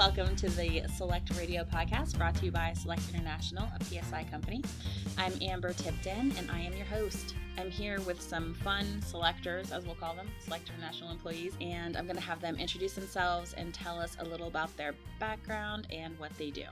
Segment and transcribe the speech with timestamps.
[0.00, 4.62] welcome to the Select Radio podcast brought to you by Select International, a PSI company.
[5.18, 7.34] I'm Amber Tipton and I am your host.
[7.58, 12.06] I'm here with some fun selectors, as we'll call them, Select International employees, and I'm
[12.06, 16.18] going to have them introduce themselves and tell us a little about their background and
[16.18, 16.64] what they do.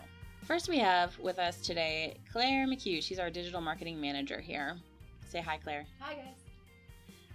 [0.45, 3.03] First, we have with us today Claire McHugh.
[3.03, 4.79] She's our digital marketing manager here.
[5.29, 5.85] Say hi, Claire.
[6.00, 6.49] Hi, guys.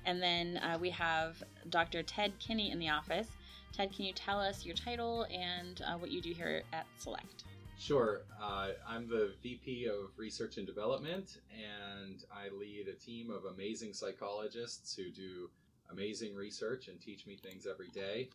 [0.08, 2.02] And then uh, we have Dr.
[2.02, 3.28] Ted Kinney in the office.
[3.74, 7.44] Ted, can you tell us your title and uh, what you do here at Select?
[7.80, 8.22] Sure.
[8.40, 13.94] Uh, I'm the VP of Research and Development, and I lead a team of amazing
[13.94, 15.50] psychologists who do
[15.92, 18.30] amazing research and teach me things every day.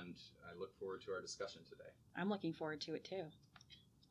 [0.00, 0.14] And
[0.48, 1.90] I look forward to our discussion today.
[2.16, 3.24] I'm looking forward to it too.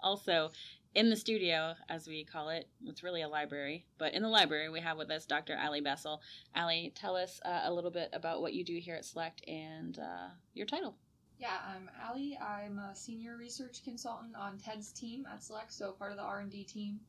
[0.03, 0.51] Also,
[0.93, 4.69] in the studio, as we call it, it's really a library, but in the library
[4.69, 5.53] we have with us Dr.
[5.53, 6.19] Alli Besl.
[6.53, 9.97] Alli, tell us uh, a little bit about what you do here at Select and
[9.97, 10.95] uh, your title.
[11.39, 12.37] Yeah, I'm Alli.
[12.37, 16.65] I'm a senior research consultant on Ted's team at Select, so part of the R&D
[16.65, 16.99] team.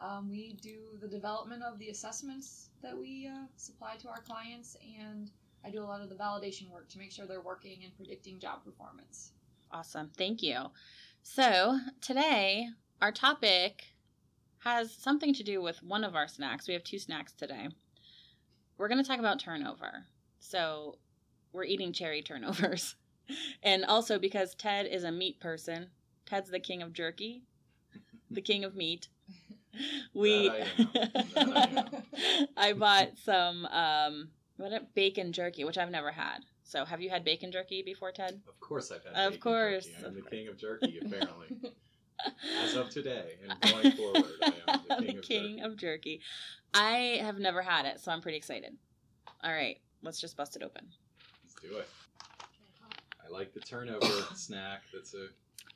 [0.00, 4.76] Um, we do the development of the assessments that we uh, supply to our clients,
[5.00, 5.30] and
[5.64, 8.38] I do a lot of the validation work to make sure they're working and predicting
[8.38, 9.32] job performance.
[9.72, 10.10] Awesome.
[10.16, 10.66] Thank you.
[11.26, 12.68] So, today
[13.00, 13.86] our topic
[14.58, 16.68] has something to do with one of our snacks.
[16.68, 17.68] We have two snacks today.
[18.76, 20.04] We're going to talk about turnover.
[20.38, 20.98] So,
[21.50, 22.96] we're eating cherry turnovers.
[23.62, 25.88] and also because Ted is a meat person,
[26.26, 27.42] Ted's the king of jerky,
[28.30, 29.08] the king of meat.
[30.14, 31.46] We That I am.
[31.54, 32.04] That
[32.56, 36.38] I I bought some um what a bacon jerky, which I've never had.
[36.64, 38.40] So, have you had bacon jerky before, Ted?
[38.48, 39.12] Of course, I've had.
[39.14, 39.86] Of bacon course.
[39.86, 40.04] jerky.
[40.06, 41.72] I'm the king of jerky, apparently.
[42.62, 45.60] As of today, and going forward, I am the king, the of, king jerky.
[45.60, 46.20] of jerky.
[46.72, 48.74] I have never had it, so I'm pretty excited.
[49.42, 50.86] All right, let's just bust it open.
[51.44, 51.88] Let's do it.
[53.24, 54.82] I like the turnover snack.
[54.92, 55.28] That's a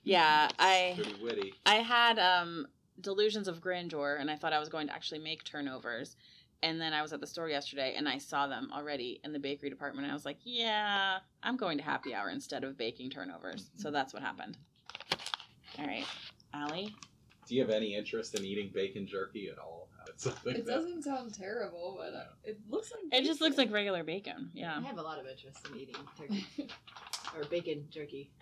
[0.05, 1.55] Yeah, I pretty witty.
[1.67, 2.67] I had um
[3.00, 6.17] delusions of grandeur and I thought I was going to actually make turnovers.
[6.63, 9.39] And then I was at the store yesterday and I saw them already in the
[9.39, 10.05] bakery department.
[10.07, 13.71] And I was like, yeah, I'm going to happy hour instead of baking turnovers.
[13.77, 14.59] So that's what happened.
[15.79, 16.05] All right,
[16.53, 16.93] Alli.
[17.47, 19.89] Do you have any interest in eating bacon jerky at all?
[20.45, 24.03] It that- doesn't sound terrible, but uh, it looks like It just looks like regular
[24.03, 24.51] bacon.
[24.53, 24.77] Yeah.
[24.77, 26.45] I have a lot of interest in eating turkey
[27.37, 28.33] or bacon jerky.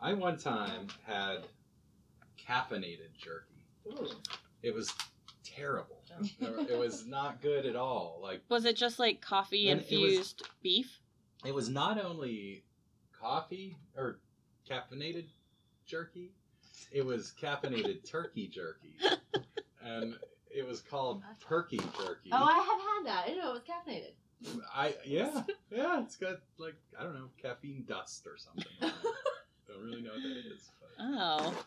[0.00, 1.46] I one time had
[2.38, 3.66] caffeinated jerky.
[3.88, 4.08] Ooh.
[4.62, 4.94] It was
[5.44, 5.95] terrible.
[6.40, 8.18] It was not good at all.
[8.22, 10.98] Like Was it just like coffee And it was- infused beef?
[11.44, 12.64] it was not only
[13.18, 14.18] coffee or
[14.68, 15.26] caffeinated
[15.86, 16.32] jerky,
[16.92, 18.94] it was caffeinated turkey jerky.
[19.84, 20.16] And
[20.50, 22.30] it was called turkey jerky.
[22.32, 23.24] Oh, I have had that.
[23.24, 24.14] I didn't know it was caffeinated.
[24.74, 28.66] I yeah, yeah, it's got like I don't know, caffeine dust or something.
[28.82, 28.94] on it.
[29.68, 30.70] don't really know what that is.
[30.80, 31.04] But.
[31.04, 31.64] Oh.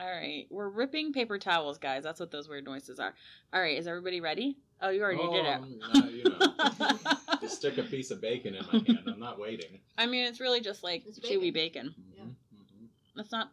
[0.00, 0.46] All right.
[0.50, 2.02] We're ripping paper towels, guys.
[2.02, 3.14] That's what those weird noises are.
[3.52, 3.78] All right.
[3.78, 4.58] Is everybody ready?
[4.82, 5.60] Oh, you already did it.
[5.62, 9.04] Oh, no, you know, just stick a piece of bacon in my hand.
[9.06, 9.78] I'm not waiting.
[9.96, 11.94] I mean, it's really just like It's chewy bacon.
[12.16, 12.24] Yeah.
[12.24, 13.20] Mhm, mhm.
[13.20, 13.52] It's not.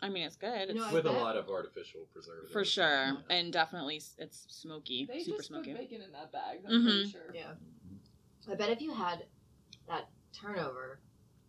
[0.00, 0.70] I mean, it's good.
[0.70, 2.52] It's No, I With a lot of artificial preservatives.
[2.52, 5.72] for sure, and definitely it's smoky, They super just smoky.
[5.72, 6.60] put bacon in that bag.
[6.66, 6.84] I'm Mhm.
[6.84, 7.34] pretty sure.
[7.34, 7.52] Yeah.
[8.48, 9.24] I bet if you had
[9.88, 11.00] that turnover,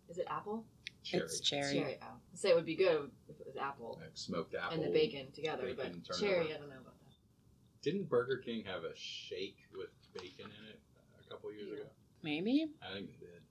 [0.08, 0.64] is it apple?
[1.06, 1.22] Cherry.
[1.22, 1.72] It's cherry.
[1.74, 1.98] Cherry.
[2.02, 2.06] Oh.
[2.06, 4.74] I say it would be good if it was apple Like smoked apple.
[4.76, 6.34] and the bacon together, bacon but turnover.
[6.34, 7.82] cherry, I don't know about that.
[7.82, 10.80] Didn't Burger King have a shake with bacon in it
[11.24, 11.86] a couple years ago?
[12.24, 12.66] Maybe.
[12.82, 13.42] I think they did.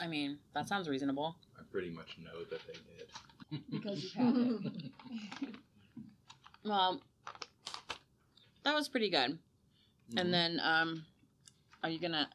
[0.00, 1.36] I mean, that sounds reasonable.
[1.58, 3.60] I pretty much know that they did.
[3.70, 5.54] Because you've had it.
[6.64, 7.02] Well,
[8.64, 9.38] that was pretty good.
[10.12, 10.20] Mhm.
[10.20, 11.04] And then, um,
[11.82, 12.30] are you gonna?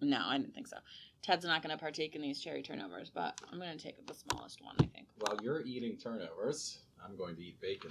[0.00, 0.78] No, I didn't think so.
[1.24, 4.74] Ted's not gonna partake in these cherry turnovers, but I'm gonna take the smallest one.
[4.78, 5.06] I think.
[5.16, 7.90] While you're eating turnovers, I'm going to eat bacon.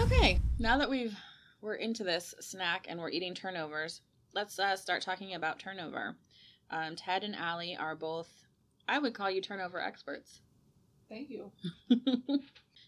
[0.00, 1.16] Okay, now that we've
[1.60, 4.00] we're into this snack and we're eating turnovers,
[4.34, 6.16] let's uh, start talking about turnover.
[6.68, 8.28] Um, Ted and Alli are both,
[8.88, 10.40] I would call you turnover experts.
[11.08, 11.52] Thank you.
[11.88, 12.40] Do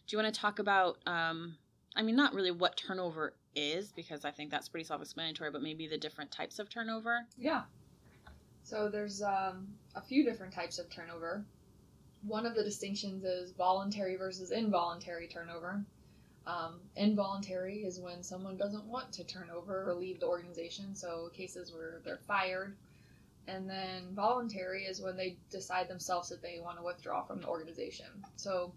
[0.09, 0.99] you want to talk about?
[1.07, 1.57] Um,
[1.95, 5.87] I mean, not really what turnover is because I think that's pretty self-explanatory, but maybe
[5.87, 7.21] the different types of turnover.
[7.39, 7.63] Yeah.
[8.65, 11.45] So there's um, a few different types of turnover.
[12.27, 15.85] One of the distinctions is voluntary versus involuntary turnover.
[16.47, 21.31] Um, involuntary is when someone doesn't want to turn over or leave the organization, so
[21.35, 22.75] cases where they're fired.
[23.47, 27.49] And then voluntary is when they decide themselves that they want to withdraw from the
[27.49, 28.07] organization.
[28.37, 28.73] So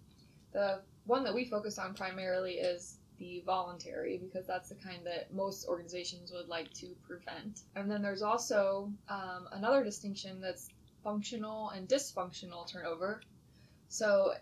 [0.52, 5.34] the one that we focus on primarily is the voluntary because that's the kind that
[5.34, 7.62] most organizations would like to prevent.
[7.76, 10.70] And then there's also um, another distinction that's
[11.04, 13.22] functional and dysfunctional turnover.
[13.90, 14.34] So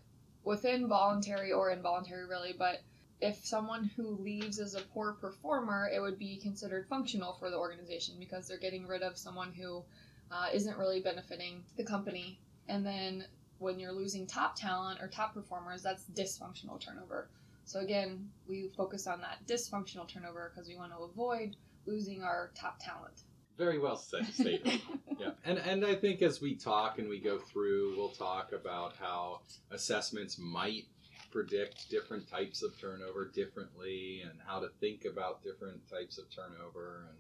[0.43, 2.81] within voluntary or involuntary, really, but
[3.21, 7.57] if someone who leaves as a poor performer, it would be considered functional for the
[7.57, 9.83] organization because they're getting rid of someone who
[10.31, 12.39] uh, not really benefiting the company.
[12.67, 13.25] And then
[13.59, 17.29] when you're losing top talent or top performers, that's dysfunctional turnover.
[17.65, 22.51] So again, we focus on that dysfunctional turnover because we want to avoid losing our
[22.55, 23.23] top talent.
[23.57, 24.81] Very well said, stated.
[25.19, 28.93] yeah, and and I think as we talk and we go through, we'll talk about
[28.99, 29.41] how
[29.71, 30.85] assessments might
[31.31, 37.07] predict different types of turnover differently, and how to think about different types of turnover,
[37.09, 37.17] and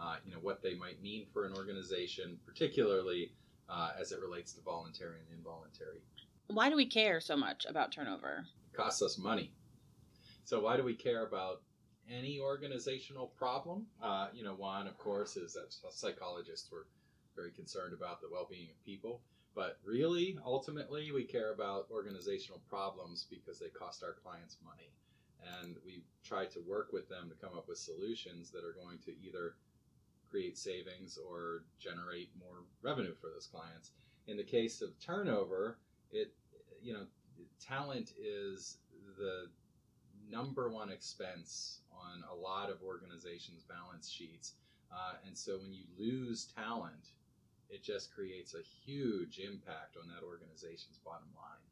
[0.00, 3.32] uh, you know what they might mean for an organization, particularly
[3.68, 6.00] uh, as it relates to voluntary and involuntary.
[6.48, 8.46] Why do we care so much about turnover?
[8.72, 9.52] It costs us money.
[10.44, 11.62] So why do we care about
[12.10, 13.86] any organizational problem.
[14.02, 16.86] Uh, you know, one, of course, is that psychologists were
[17.34, 19.20] very concerned about the well being of people.
[19.54, 24.90] But really, ultimately, we care about organizational problems because they cost our clients money.
[25.60, 28.98] And we try to work with them to come up with solutions that are going
[29.04, 29.54] to either
[30.30, 33.92] create savings or generate more revenue for those clients.
[34.26, 35.78] In the case of turnover,
[36.10, 36.32] it,
[36.82, 37.04] you know,
[37.60, 38.78] talent is
[39.18, 39.48] the
[40.30, 44.52] number one expense on a lot of organizations' balance sheets.
[44.92, 47.10] Uh, and so when you lose talent,
[47.70, 51.64] it just creates a huge impact on that organization's bottom line.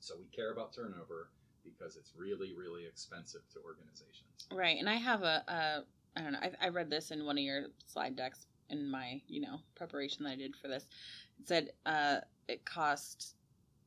[0.00, 1.28] So we care about turnover
[1.64, 4.48] because it's really, really expensive to organizations.
[4.50, 4.78] Right.
[4.78, 5.84] And I have a, a
[6.18, 9.20] I don't know, I, I read this in one of your slide decks in my,
[9.28, 10.86] you know, preparation that I did for this.
[11.40, 12.18] It said uh,
[12.48, 13.36] it cost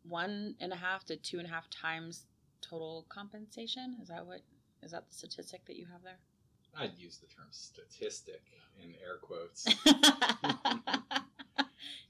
[0.08, 2.28] one and a half to two and a half times
[2.70, 3.98] total compensation.
[4.02, 4.42] Is that what
[4.84, 6.20] is that the statistic that you have there?
[6.78, 8.42] I'd use the term statistic
[8.82, 9.66] in air quotes.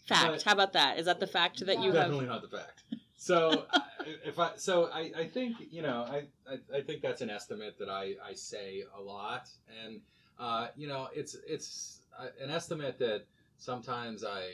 [0.06, 0.32] fact.
[0.32, 1.00] But How about that?
[1.00, 2.10] Is that the fact that you definitely have?
[2.10, 2.84] Definitely not the fact.
[3.18, 3.66] So
[4.26, 7.78] if I so I, I think you know I, I, I think that's an estimate
[7.80, 9.50] that I, I say a lot
[9.84, 10.02] and
[10.40, 13.24] uh, you know it's it's uh, an estimate that
[13.58, 14.50] sometimes I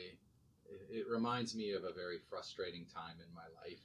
[0.90, 3.80] it reminds me of a very frustrating time in my life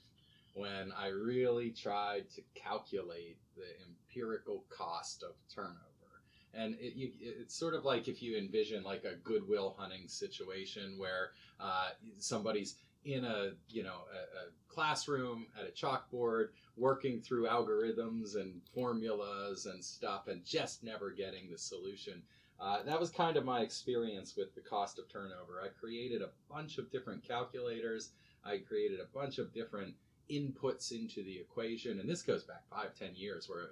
[0.57, 5.77] when I really tried to calculate the empirical cost of turnover.
[6.53, 10.95] And it, you, it's sort of like if you envision like a goodwill hunting situation
[10.97, 12.75] where uh, somebody's
[13.05, 19.65] in a you know a, a, classroom at a chalkboard working through algorithms and formulas
[19.65, 22.21] and stuff and just never getting the solution.
[22.59, 25.61] Uh, that was kind of my experience with the cost of turnover.
[25.63, 28.11] I created a bunch of different calculators.
[28.43, 29.93] I created a bunch of different
[30.31, 31.99] inputs into the equation.
[31.99, 33.69] And this goes back five, ten years where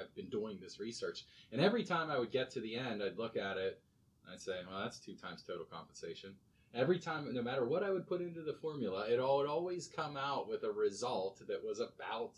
[0.00, 1.24] I've been doing this research.
[1.52, 3.80] And every time I would get to the end, I'd look at it
[4.24, 6.34] and I'd say, well, that's two times total compensation.
[6.74, 10.16] Every time, no matter what I would put into the formula, it would always come
[10.16, 12.32] out with a result that was about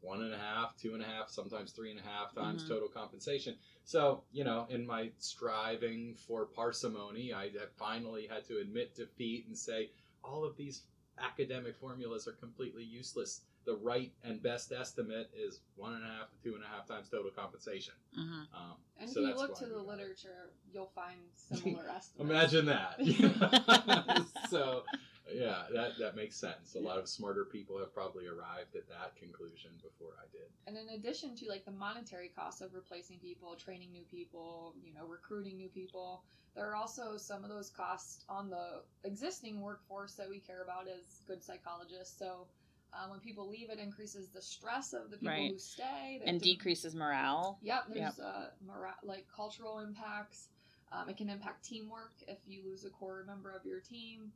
[0.00, 2.72] one and a half, two and a half, sometimes three and a half times mm-hmm.
[2.74, 3.56] total compensation.
[3.84, 9.56] So, you know, in my striving for parsimony, I finally had to admit defeat and
[9.56, 9.90] say,
[10.22, 10.82] all of these
[11.22, 13.42] academic formulas are completely useless.
[13.64, 16.86] The right and best estimate is one and a half to two and a half
[16.86, 17.94] times total compensation.
[18.18, 18.56] Mm-hmm.
[18.56, 22.12] Um, and so if you look to the literature, you'll find similar estimates.
[22.18, 24.26] Imagine that.
[24.50, 24.84] so,
[25.32, 26.74] yeah, that, that makes sense.
[26.74, 30.48] A lot of smarter people have probably arrived at that conclusion before I did.
[30.66, 34.94] And in addition to like the monetary costs of replacing people, training new people, you
[34.94, 36.22] know, recruiting new people,
[36.54, 40.86] there are also some of those costs on the existing workforce that we care about
[40.88, 42.18] as good psychologists.
[42.18, 42.46] So
[42.92, 45.52] uh, when people leave, it increases the stress of the people right.
[45.52, 47.58] who stay, and decreases morale.
[47.62, 48.14] Yep, there's yep.
[48.22, 50.48] Uh, mora- like cultural impacts.
[50.90, 54.32] Um, it can impact teamwork if you lose a core member of your team.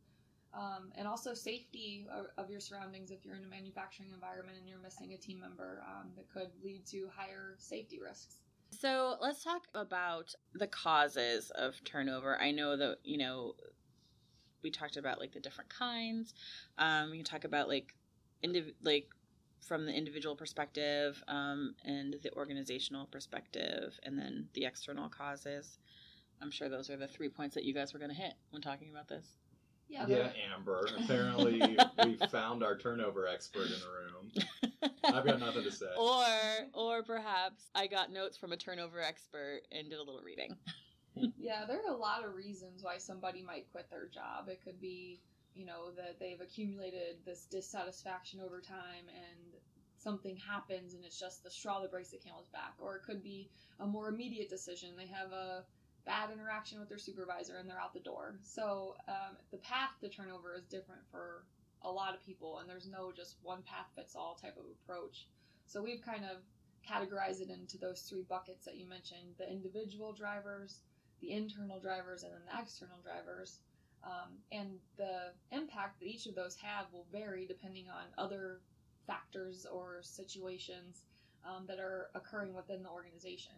[0.54, 2.06] Um, and also safety
[2.36, 5.82] of, your surroundings if you're in a manufacturing environment and you're missing a team member
[5.86, 8.36] um, that could lead to higher safety risks.
[8.70, 12.38] So let's talk about the causes of turnover.
[12.38, 13.54] I know that, you know,
[14.62, 16.34] we talked about like the different kinds.
[16.76, 17.94] Um, we can talk about like,
[18.44, 19.08] indiv- like
[19.66, 25.78] from the individual perspective um, and the organizational perspective, and then the external causes.
[26.42, 28.60] I'm sure those are the three points that you guys were going to hit when
[28.60, 29.26] talking about this.
[29.92, 30.88] Yeah, yeah Amber.
[31.04, 34.90] Apparently, we found our turnover expert in the room.
[35.04, 35.86] I've got nothing to say.
[35.98, 36.24] Or,
[36.72, 40.56] or perhaps I got notes from a turnover expert and did a little reading.
[41.18, 41.26] Hmm.
[41.38, 44.48] yeah, there are a lot of reasons why somebody might quit their job.
[44.48, 45.20] It could be,
[45.54, 49.60] you know, that they've accumulated this dissatisfaction over time and
[49.98, 52.72] something happens and it's just the straw that breaks the camel's back.
[52.78, 54.96] Or it could be a more immediate decision.
[54.96, 55.64] They have a
[56.04, 58.36] bad interaction with their supervisor and they're out the door.
[58.42, 61.44] So um, the path to turnover is different for
[61.82, 65.26] a lot of people, and there's no just one path fits all type of approach.
[65.66, 66.38] So we've kind of
[66.88, 70.80] categorized it into those three buckets that you mentioned: the individual drivers,
[71.20, 73.58] the internal drivers, and then the external drivers.
[74.04, 78.60] Um, and the impact that each of those have will vary depending on other
[79.06, 81.04] factors or situations
[81.46, 83.54] um, that are occurring within the organization.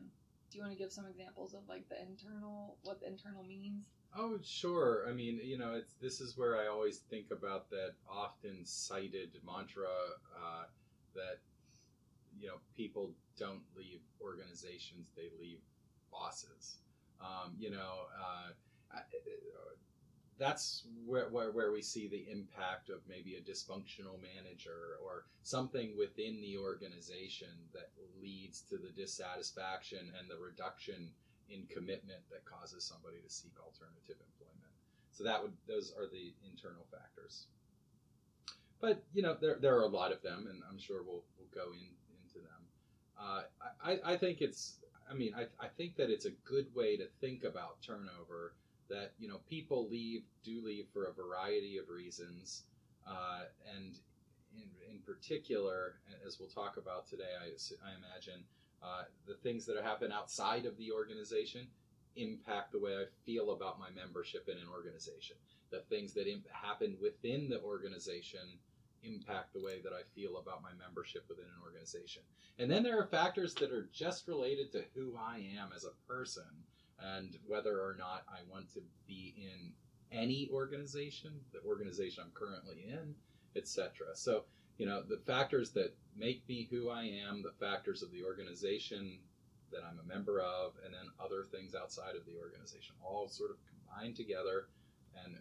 [0.54, 3.87] Do you want to give some examples of like the internal, what the internal means?
[4.16, 5.04] Oh, sure.
[5.08, 9.32] I mean, you know, it's this is where I always think about that often cited
[9.44, 9.88] mantra
[10.32, 10.66] uh,
[11.16, 11.40] that
[12.38, 15.58] you know people don't leave organizations; they leave
[16.12, 16.76] bosses.
[17.20, 18.52] Um, you know, uh,
[20.38, 25.97] that's where, where, where we see the impact of maybe a dysfunctional manager or something
[25.97, 31.11] within the organization that leads to the dissatisfaction and the reduction
[31.50, 34.73] in commitment that causes somebody to seek alternative employment.
[35.12, 37.47] So that would those are the internal factors.
[38.81, 41.55] But you know there, there are a lot of them, and I'm sure we'll we'll
[41.55, 41.87] go in
[42.25, 42.62] into them.
[43.19, 43.43] Uh,
[43.83, 44.79] I, I think it's
[45.11, 48.55] I mean I, I think that it's a good way to think about turnover
[48.88, 52.64] that you know people leave do leave for a variety of reasons,
[53.07, 53.43] uh,
[53.76, 53.95] and
[54.57, 58.45] in, in particular, as we'll talk about today, I, I imagine
[58.83, 61.67] uh, the things that happen outside of the organization
[62.17, 65.37] impact the way I feel about my membership in an organization.
[65.71, 68.59] The things that imp- happen within the organization
[69.03, 72.23] impact the way that I feel about my membership within an organization.
[72.59, 76.12] And then there are factors that are just related to who I am as a
[76.12, 76.45] person
[76.99, 79.73] and whether or not I want to be in
[80.13, 83.15] any organization, the organization I'm currently in,
[83.57, 84.09] etc.
[84.15, 84.45] So,
[84.79, 89.19] you know, the factors that make me who I am, the factors of the organization
[89.73, 93.51] that I'm a member of, and then other things outside of the organization all sort
[93.51, 94.69] of combine together
[95.25, 95.37] and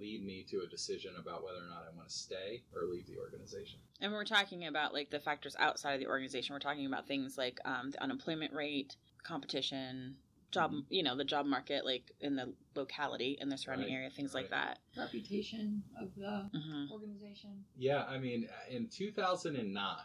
[0.00, 3.06] lead me to a decision about whether or not I want to stay or leave
[3.06, 3.78] the organization.
[4.00, 6.54] And we're talking about like the factors outside of the organization.
[6.54, 10.16] We're talking about things like um, the unemployment rate, competition,
[10.50, 10.80] job mm-hmm.
[10.88, 13.94] you know the job market like in the locality in the surrounding right.
[13.94, 14.42] area things right.
[14.42, 16.92] like that reputation of the mm-hmm.
[16.92, 19.96] organization yeah i mean in 2009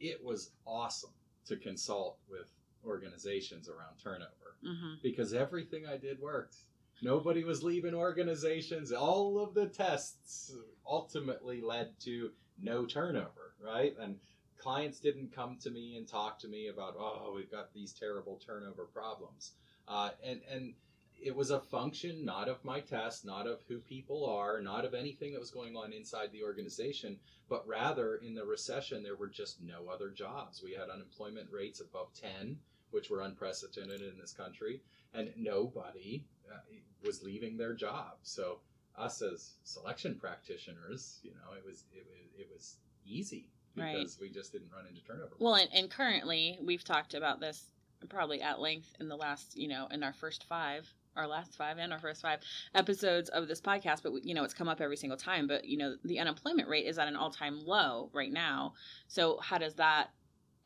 [0.00, 1.10] it was awesome
[1.46, 2.50] to consult with
[2.84, 4.94] organizations around turnover mm-hmm.
[5.02, 6.56] because everything i did worked
[7.02, 10.54] nobody was leaving organizations all of the tests
[10.86, 12.30] ultimately led to
[12.60, 14.16] no turnover right and
[14.62, 18.40] clients didn't come to me and talk to me about, oh, we've got these terrible
[18.46, 19.52] turnover problems.
[19.88, 20.74] Uh, and, and
[21.20, 24.94] it was a function not of my test, not of who people are, not of
[24.94, 29.28] anything that was going on inside the organization, but rather in the recession, there were
[29.28, 30.62] just no other jobs.
[30.62, 32.56] We had unemployment rates above 10,
[32.92, 34.80] which were unprecedented in this country,
[35.12, 36.58] and nobody uh,
[37.04, 38.18] was leaving their job.
[38.22, 38.60] So,
[38.96, 42.06] us as selection practitioners, you know, it was it,
[42.38, 42.76] it was
[43.06, 44.28] easy because right.
[44.28, 45.32] we just didn't run into turnover.
[45.38, 47.64] Well, and, and currently we've talked about this
[48.08, 51.78] probably at length in the last, you know, in our first five our last five
[51.78, 52.40] and our first five
[52.74, 55.46] episodes of this podcast, but you know it's come up every single time.
[55.46, 58.74] But you know the unemployment rate is at an all-time low right now.
[59.08, 60.10] So how does that?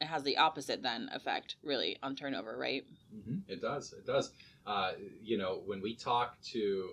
[0.00, 2.84] It has the opposite then effect really on turnover, right?
[3.14, 3.50] Mm-hmm.
[3.50, 3.92] It does.
[3.92, 4.30] It does.
[4.66, 6.90] Uh, you know when we talk to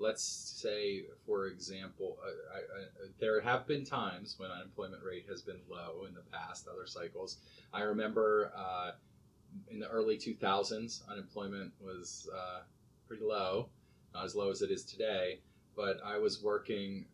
[0.00, 5.42] let's say, for example, uh, I, I, there have been times when unemployment rate has
[5.42, 7.36] been low in the past, other cycles.
[7.72, 8.92] I remember uh,
[9.70, 12.60] in the early 2000s, unemployment was uh,
[13.06, 13.68] pretty low,
[14.14, 15.40] not as low as it is today.
[15.76, 17.04] But I was working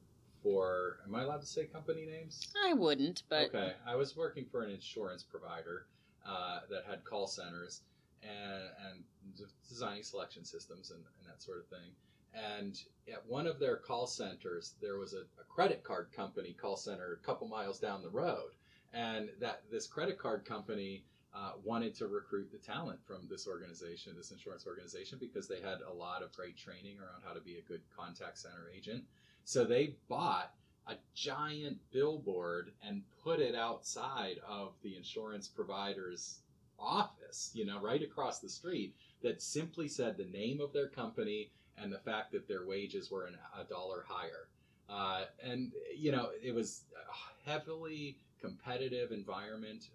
[0.42, 2.52] for, am I allowed to say company names?
[2.64, 3.46] I wouldn't, but.
[3.46, 3.72] Okay.
[3.86, 5.86] I was working for an insurance provider
[6.26, 7.82] uh, that had call centers
[8.22, 11.90] and, and designing selection systems and, and that sort of thing
[12.36, 12.78] and
[13.12, 17.18] at one of their call centers, there was a, a, credit card company call center
[17.20, 18.50] a couple miles down the road.
[18.92, 24.14] And that this credit card company uh, wanted to recruit the talent from this organization,
[24.16, 27.58] this insurance organization, because they had a lot of great training around how to be
[27.58, 29.04] a good contact center agent.
[29.44, 30.52] So they bought
[30.86, 36.40] a giant billboard and put it outside of the insurance provider's
[36.78, 41.50] office, you know, right across the street, that simply said the name of their company
[41.78, 44.48] and the fact that their wages were an, a dollar higher.
[44.88, 49.88] Uh, and, you know, it was a heavily competitive environment,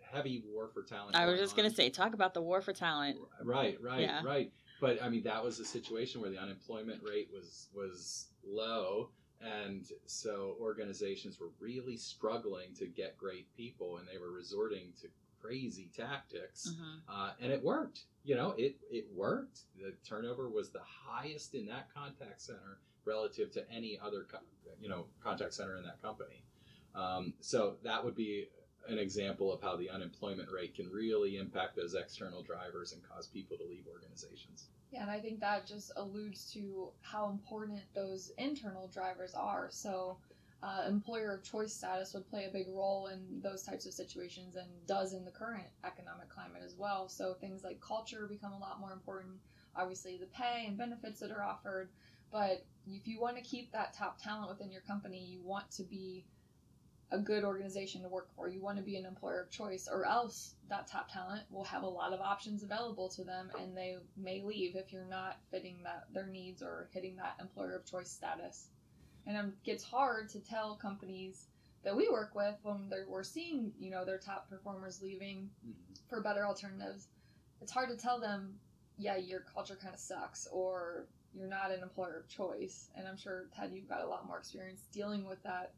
[0.00, 1.16] heavy war for talent.
[1.16, 3.18] I was just going to say, talk about the war for talent.
[3.42, 4.22] Right, right, yeah.
[4.24, 4.52] right.
[4.80, 9.08] But I mean, that was a situation where the unemployment rate was was low,
[9.40, 15.08] and so organizations were really struggling to get great people, and they were resorting to
[15.42, 16.98] crazy tactics, mm-hmm.
[17.08, 18.00] uh, and it worked.
[18.24, 19.60] You know, it it worked.
[19.78, 24.38] The turnover was the highest in that contact center relative to any other co-
[24.80, 26.42] you know contact center in that company.
[26.94, 28.48] Um, so that would be
[28.88, 33.26] an example of how the unemployment rate can really impact those external drivers and cause
[33.26, 34.68] people to leave organizations.
[34.90, 39.68] Yeah, and I think that just alludes to how important those internal drivers are.
[39.70, 40.18] So,
[40.62, 44.56] uh, employer of choice status would play a big role in those types of situations
[44.56, 47.08] and does in the current economic climate as well.
[47.08, 49.34] So, things like culture become a lot more important.
[49.76, 51.90] Obviously, the pay and benefits that are offered.
[52.32, 55.82] But if you want to keep that top talent within your company, you want to
[55.84, 56.24] be
[57.12, 58.48] a good organization to work for.
[58.48, 61.82] You want to be an employer of choice, or else that top talent will have
[61.82, 65.78] a lot of options available to them, and they may leave if you're not fitting
[65.84, 68.68] that their needs or hitting that employer of choice status.
[69.26, 71.46] And it gets hard to tell companies
[71.84, 75.50] that we work with when they're, we're seeing you know their top performers leaving
[76.08, 77.08] for better alternatives.
[77.60, 78.54] It's hard to tell them,
[78.98, 82.88] yeah, your culture kind of sucks, or you're not an employer of choice.
[82.96, 85.72] And I'm sure Ted, you've got a lot more experience dealing with that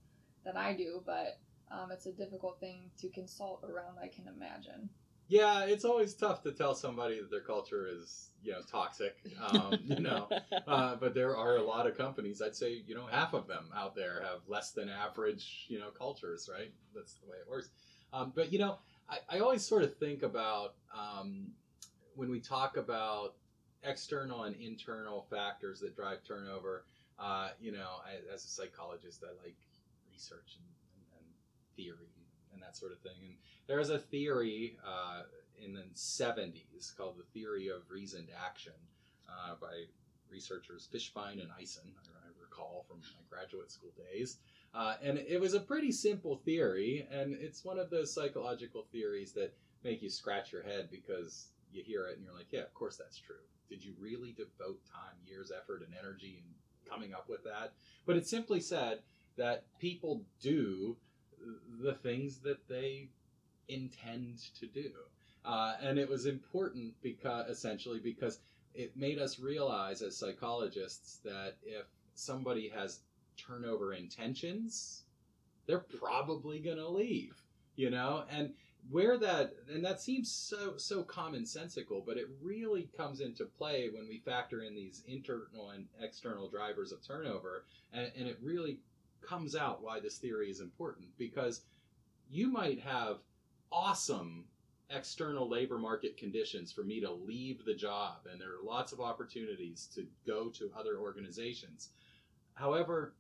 [0.45, 1.39] than I do, but
[1.71, 4.89] um, it's a difficult thing to consult around, I can imagine.
[5.29, 9.17] Yeah, it's always tough to tell somebody that their culture is, you know, toxic.
[9.41, 10.27] Um, you know,
[10.67, 12.41] uh, but there are a lot of companies.
[12.41, 15.91] I'd say, you know, half of them out there have less than average, you know,
[15.91, 16.49] cultures.
[16.53, 16.73] Right?
[16.95, 17.69] That's the way it works.
[18.13, 21.49] Um, but you know, I, I always sort of think about um,
[22.17, 23.35] when we talk about
[23.83, 26.85] external and internal factors that drive turnover.
[27.19, 29.57] Uh, you know, I, as a psychologist, I like
[30.11, 31.27] research and, and, and
[31.77, 32.15] theory
[32.53, 33.19] and that sort of thing.
[33.23, 33.35] And
[33.69, 35.23] there is a theory uh,
[35.63, 38.73] in the 70s called the theory of reasoned action
[39.29, 39.85] uh, by
[40.31, 44.39] researchers Fishbein and Ajzen, I recall from my graduate school days.
[44.75, 49.33] Uh, and it was a pretty simple theory, and it's one of those psychological theories
[49.33, 52.75] that make you scratch your head because you hear it and you're like, yeah, of
[52.75, 53.37] course that's true.
[53.69, 57.73] Did you really devote time, years, effort, and energy in coming up with that?
[58.07, 59.01] But it simply said
[59.37, 60.97] that people do
[61.81, 63.09] the things that they
[63.69, 64.91] intend to do.
[65.45, 68.41] Uh, and it was important because essentially because
[68.75, 73.01] it made us realize as psychologists that if somebody has
[73.37, 75.05] turnover intentions,
[75.67, 77.35] they're probably going to leave,
[77.77, 78.25] you know?
[78.31, 78.53] And
[78.91, 84.09] where that and that seems so so commonsensical, but it really comes into play when
[84.09, 88.79] we factor in these internal and external drivers of turnover, and, and it really
[89.21, 91.63] comes out why this theory is important because
[92.31, 93.19] you might have
[93.73, 94.45] awesome
[94.91, 99.01] external labor market conditions for me to leave the job and there are lots of
[99.01, 101.91] opportunities to go to other organizations.
[102.55, 103.15] However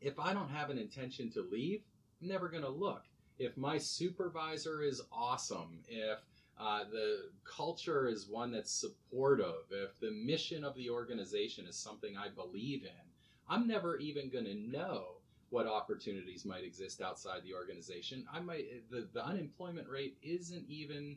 [0.00, 1.82] if i don't have an intention to leave
[2.20, 3.04] i'm never going to look.
[3.38, 6.18] If my supervisor is awesome if
[6.58, 12.16] uh, the culture is one that's supportive if the mission of the organization is something
[12.18, 13.10] i believe in
[13.48, 15.19] i'm never even going to know
[15.50, 18.24] what opportunities might exist outside the organization.
[18.32, 21.16] I might the, the unemployment rate isn't even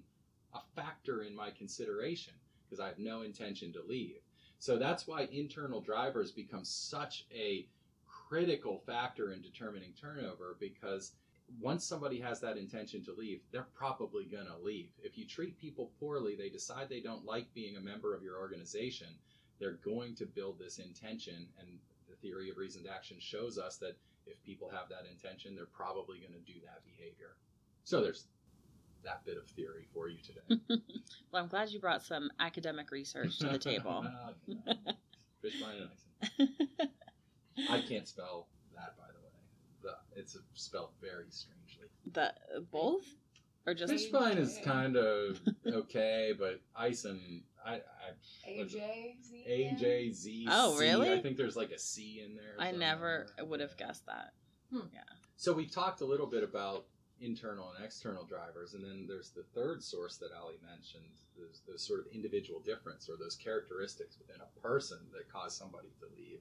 [0.54, 2.34] a factor in my consideration
[2.65, 4.22] because I have no intention to leave.
[4.60, 7.67] So that's why internal drivers become such a
[8.08, 11.12] critical factor in determining turnover because
[11.62, 14.89] once somebody has that intention to leave, they're probably going to leave.
[15.04, 18.39] If you treat people poorly, they decide they don't like being a member of your
[18.39, 19.10] organization,
[19.60, 21.48] they're going to build this intention.
[21.60, 21.67] And
[22.10, 26.19] the theory of reasoned action shows us that if people have that intention, they're probably
[26.19, 27.36] going to do that behavior.
[27.83, 28.27] So there's
[29.03, 30.62] that bit of theory for you today.
[31.31, 34.05] well, I'm glad you brought some academic research to the table.
[34.15, 34.33] Ah,
[35.43, 36.88] Fishbein and Ajzen.
[37.69, 39.33] I can't spell that, by the way.
[39.83, 41.88] The, it's spelled very strangely.
[42.13, 42.33] The
[42.71, 43.03] both,
[43.65, 49.15] or just Fishbein is kind of okay, but Ajzen, I, I AJ
[49.47, 50.45] AJZ.
[50.49, 51.13] Oh, really?
[51.13, 52.56] I think there's like a C in there.
[52.60, 54.34] I never would have guessed that.
[54.71, 55.02] Yeah.
[55.36, 56.86] So we've talked a little bit about
[57.21, 61.06] internal and external drivers, and then there's the third source that Alli mentioned,
[61.38, 65.89] those, those sort of individual difference or those characteristics within a person that cause somebody
[65.99, 66.39] to leave.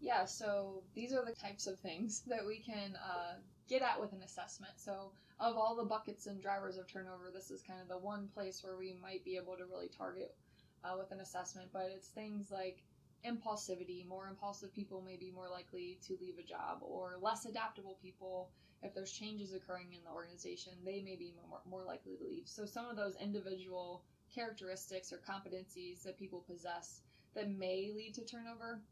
[0.00, 3.34] Yeah, so these are the types of things that we can uh,
[3.72, 4.74] get at with an assessment.
[4.76, 8.28] So, of all the buckets and drivers of turnover, this is kind of the one
[8.34, 10.36] place where we might be able to really target
[10.84, 11.70] uh, with an assessment.
[11.72, 12.82] But it's things like
[13.26, 14.06] impulsivity.
[14.06, 18.50] More impulsive people may be more likely to leave a job, or less adaptable people,
[18.82, 22.46] if there's changes occurring in the organization, they may be more, more likely to leave.
[22.46, 24.04] So, some of those individual
[24.34, 27.00] characteristics or competencies that people possess
[27.34, 28.82] that may lead to turnover,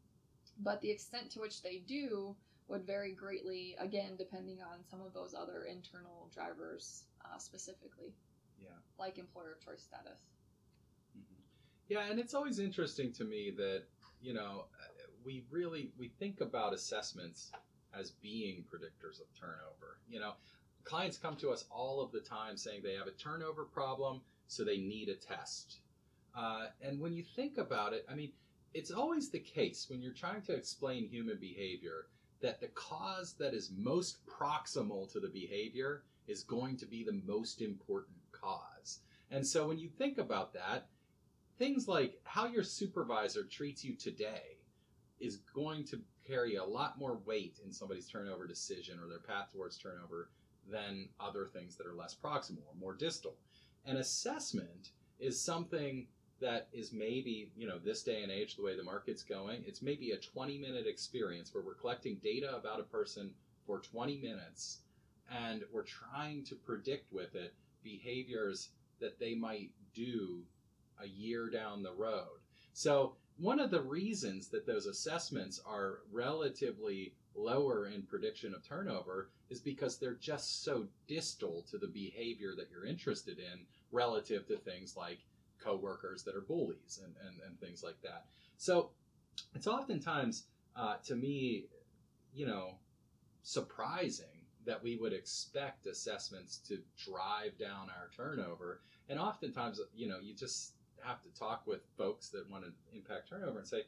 [0.57, 2.35] but the extent to which they do
[2.71, 8.13] would vary greatly, again, depending on some of those other internal drivers uh, specifically.
[8.59, 8.69] Yeah.
[8.97, 10.21] Like employer of choice status.
[11.89, 13.83] Yeah, and it's always interesting to me that,
[14.21, 14.65] you know,
[15.25, 17.51] we really we think about assessments
[17.93, 19.99] as being predictors of turnover.
[20.09, 20.33] You know,
[20.85, 24.63] clients come to us all of the time saying they have a turnover problem, so
[24.63, 25.79] they need a test.
[26.35, 28.31] Uh, and when you think about it, I mean,
[28.73, 32.05] it's always the case when you're trying to explain human behavior
[32.41, 37.21] that the cause that is most proximal to the behavior is going to be the
[37.25, 38.99] most important cause.
[39.29, 40.87] And so when you think about that,
[41.57, 44.57] things like how your supervisor treats you today
[45.19, 49.49] is going to carry a lot more weight in somebody's turnover decision or their path
[49.53, 50.29] towards turnover
[50.69, 53.35] than other things that are less proximal or more distal.
[53.85, 56.07] An assessment is something
[56.41, 59.81] that is maybe, you know, this day and age, the way the market's going, it's
[59.81, 63.31] maybe a 20 minute experience where we're collecting data about a person
[63.65, 64.79] for 20 minutes
[65.31, 70.41] and we're trying to predict with it behaviors that they might do
[71.01, 72.39] a year down the road.
[72.73, 79.29] So, one of the reasons that those assessments are relatively lower in prediction of turnover
[79.49, 84.57] is because they're just so distal to the behavior that you're interested in relative to
[84.57, 85.19] things like
[85.63, 88.25] coworkers that are bullies and, and, and things like that.
[88.57, 88.89] So
[89.55, 90.43] it's oftentimes,
[90.75, 91.65] uh, to me,
[92.33, 92.75] you know,
[93.43, 94.25] surprising
[94.65, 98.81] that we would expect assessments to drive down our turnover.
[99.09, 103.29] And oftentimes, you know, you just have to talk with folks that want to impact
[103.29, 103.83] turnover and say,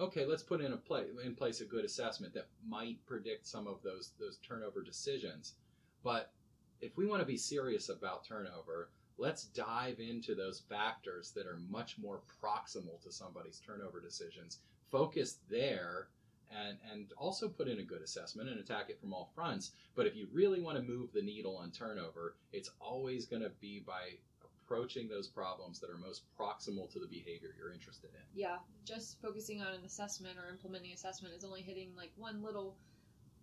[0.00, 3.66] okay, let's put in a play in place a good assessment that might predict some
[3.66, 5.54] of those those turnover decisions.
[6.02, 6.32] But
[6.80, 11.58] if we want to be serious about turnover, let's dive into those factors that are
[11.68, 14.58] much more proximal to somebody's turnover decisions.
[14.90, 16.08] Focus there
[16.50, 19.72] and and also put in a good assessment and attack it from all fronts.
[19.94, 23.50] But if you really want to move the needle on turnover, it's always going to
[23.60, 24.16] be by
[24.64, 28.20] approaching those problems that are most proximal to the behavior you're interested in.
[28.34, 32.76] Yeah, just focusing on an assessment or implementing assessment is only hitting like one little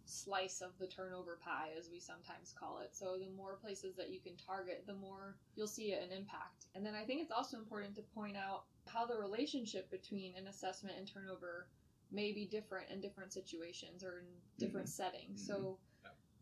[0.06, 2.96] slice of the turnover pie, as we sometimes call it.
[2.96, 6.66] So the more places that you can target, the more you'll see an impact.
[6.76, 10.48] And then I think it's also important to point out how the relationship between an
[10.48, 11.68] assessment and turnover
[12.12, 14.26] may be different in different situations or in
[14.60, 15.04] different mm-hmm.
[15.04, 15.42] settings.
[15.42, 15.62] Mm-hmm.
[15.62, 15.78] So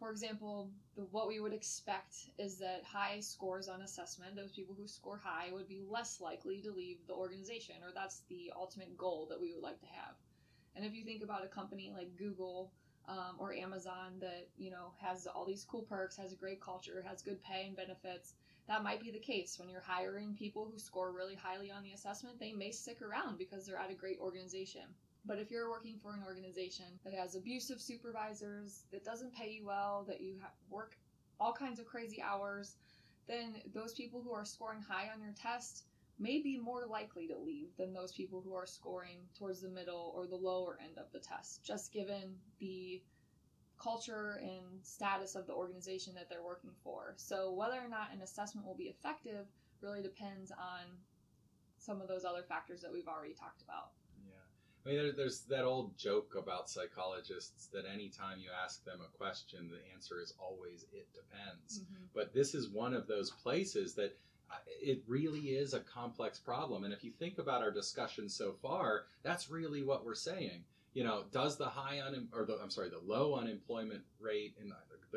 [0.03, 4.75] for example, the, what we would expect is that high scores on assessment, those people
[4.77, 8.97] who score high, would be less likely to leave the organization, or that's the ultimate
[8.97, 10.15] goal that we would like to have.
[10.75, 12.73] And if you think about a company like Google
[13.07, 17.03] um, or Amazon that you know has all these cool perks, has a great culture,
[17.07, 18.33] has good pay and benefits,
[18.67, 21.91] that might be the case when you're hiring people who score really highly on the
[21.91, 22.39] assessment.
[22.39, 24.83] They may stick around because they're at a great organization.
[25.25, 29.65] But if you're working for an organization that has abusive supervisors, that doesn't pay you
[29.65, 30.35] well, that you
[30.69, 30.97] work
[31.39, 32.75] all kinds of crazy hours,
[33.27, 35.85] then those people who are scoring high on your test
[36.23, 40.13] may be more likely to leave than those people who are scoring towards the middle
[40.15, 43.01] or the lower end of the test, just given the
[43.77, 47.13] culture and status of the organization that they're working for.
[47.17, 49.45] So, whether or not an assessment will be effective
[49.81, 50.87] really depends on
[51.77, 53.89] some of those other factors that we've already talked about.
[54.25, 54.33] Yeah.
[54.85, 59.17] I mean, there, there's that old joke about psychologists that anytime you ask them a
[59.17, 61.79] question, the answer is always it depends.
[61.79, 62.03] Mm-hmm.
[62.15, 64.17] But this is one of those places that
[64.81, 66.83] it really is a complex problem.
[66.83, 70.63] And if you think about our discussion so far, that's really what we're saying.
[70.93, 74.69] You know, does the high un or the I'm sorry, the low unemployment rate in
[74.69, 74.75] the,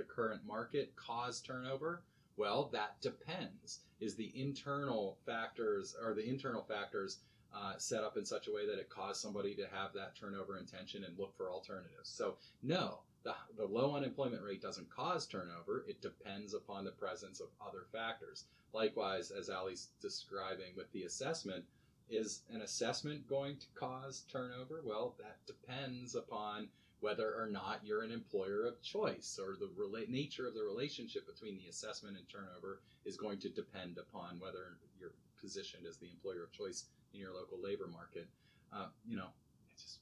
[0.09, 2.03] current market cause turnover?
[2.37, 3.81] Well, that depends.
[3.99, 7.21] Is the internal factors or the internal factors
[7.55, 10.59] uh, set up in such a way that it caused somebody to have that turnover
[10.59, 12.11] intention and look for alternatives.
[12.11, 15.85] So, no, the, the low unemployment rate doesn't cause turnover.
[15.89, 18.45] It depends upon the presence of other factors.
[18.73, 21.65] Likewise, as Alli's describing with the assessment,
[22.09, 24.81] is an assessment going to cause turnover?
[24.85, 26.69] Well, that depends upon
[27.01, 31.27] whether or not you're an employer of choice or the rela- nature of the relationship
[31.27, 36.09] between the assessment and turnover is going to depend upon whether you're positioned as the
[36.09, 38.29] employer of choice in your local labor market.
[38.73, 39.29] Uh, you know,
[39.73, 39.99] it's just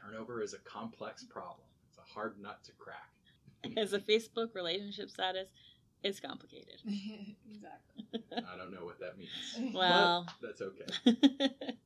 [0.00, 1.67] turnover is a complex problem.
[2.08, 3.10] It's a hard nut to crack.
[3.76, 5.48] As a Facebook relationship status,
[6.02, 6.76] it's complicated.
[6.84, 8.22] exactly.
[8.32, 9.74] I don't know what that means.
[9.74, 11.76] Well, but that's okay.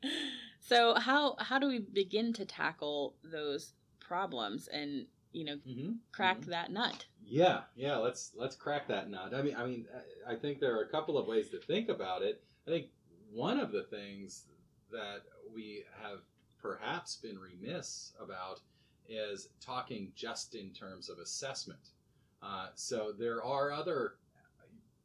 [0.60, 5.92] so how how do we begin to tackle those problems and you know mm-hmm.
[6.12, 6.50] crack mm-hmm.
[6.50, 7.06] that nut?
[7.24, 7.96] Yeah, yeah.
[7.96, 9.34] Let's let's crack that nut.
[9.34, 9.86] I mean, I mean,
[10.26, 12.42] I think there are a couple of ways to think about it.
[12.66, 12.86] I think
[13.32, 14.44] one of the things
[14.90, 16.20] that we have
[16.62, 18.60] perhaps been remiss about
[19.08, 21.80] is talking just in terms of assessment.
[22.42, 24.14] Uh, so there are other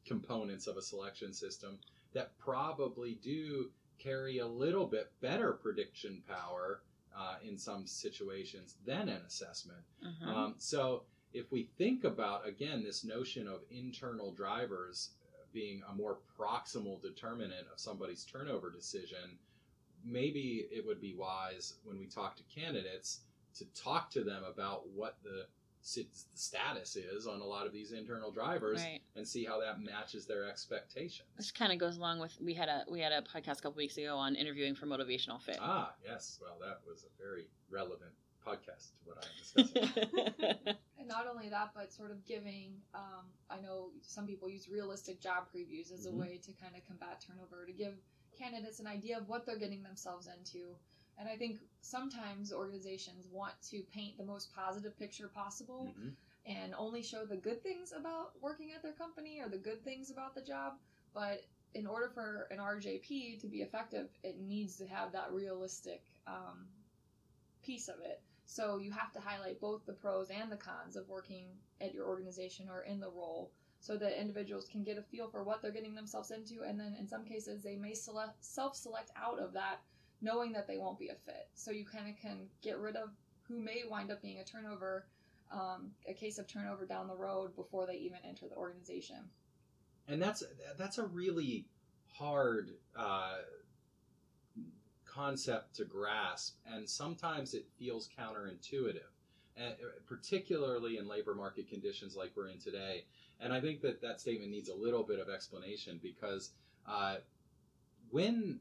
[0.06, 1.78] components of a selection system
[2.12, 6.82] that probably do carry a little bit better prediction power
[7.16, 9.82] uh, in some situations than an assessment.
[10.02, 10.26] Mhm.
[10.26, 15.10] Um, so if we think about again this notion of internal drivers
[15.52, 19.38] being a more proximal determinant of somebody's turnover decision,
[20.04, 23.20] maybe it would be wise when we talk to candidates
[23.56, 25.46] to talk to them about what the
[25.94, 29.00] the status is on a lot of these internal drivers right.
[29.16, 31.28] and see how that matches their expectations.
[31.36, 33.74] This kind of goes along with we had a we had a podcast a couple
[33.74, 35.58] weeks ago on interviewing for motivational fit.
[35.60, 36.38] Ah, yes.
[36.40, 38.12] Well, that was a very relevant
[38.46, 40.76] podcast to what I'm discussing.
[41.04, 45.20] And not only that, but sort of giving, um, I know some people use realistic
[45.20, 46.14] job previews as Mhm.
[46.14, 47.94] a way to kind of combat turnover, to give
[48.38, 50.78] candidates an idea of what they're getting themselves into.
[51.18, 56.14] And I think sometimes organizations want to paint the most positive picture possible Mhm.
[56.46, 60.10] and only show the good things about working at their company or the good things
[60.10, 60.78] about the job.
[61.12, 66.04] But in order for an RJP to be effective, it needs to have that realistic
[66.26, 66.68] um,
[67.62, 68.22] piece of it.
[68.46, 72.06] So you have to highlight both the pros and the cons of working at your
[72.06, 75.70] organization or in the role so that individuals can get a feel for what they're
[75.70, 76.62] getting themselves into.
[76.62, 79.82] And then in some cases, they may select, self select out of that
[80.20, 81.48] knowing that they won't be a fit.
[81.54, 83.10] So you kind of can get rid of
[83.48, 85.06] who may wind up being a turnover,
[85.52, 89.18] um, a case of turnover down the road before they even enter the organization.
[90.08, 90.42] and that's
[90.76, 91.66] that's a really
[92.18, 93.38] hard uh,
[95.06, 99.12] concept to grasp, and sometimes it feels counterintuitive,
[99.56, 99.74] and
[100.06, 103.04] particularly in labor market conditions like we're in today.
[103.40, 106.50] And I think that that statement needs a little bit of explanation because
[106.86, 107.16] uh,
[108.10, 108.60] when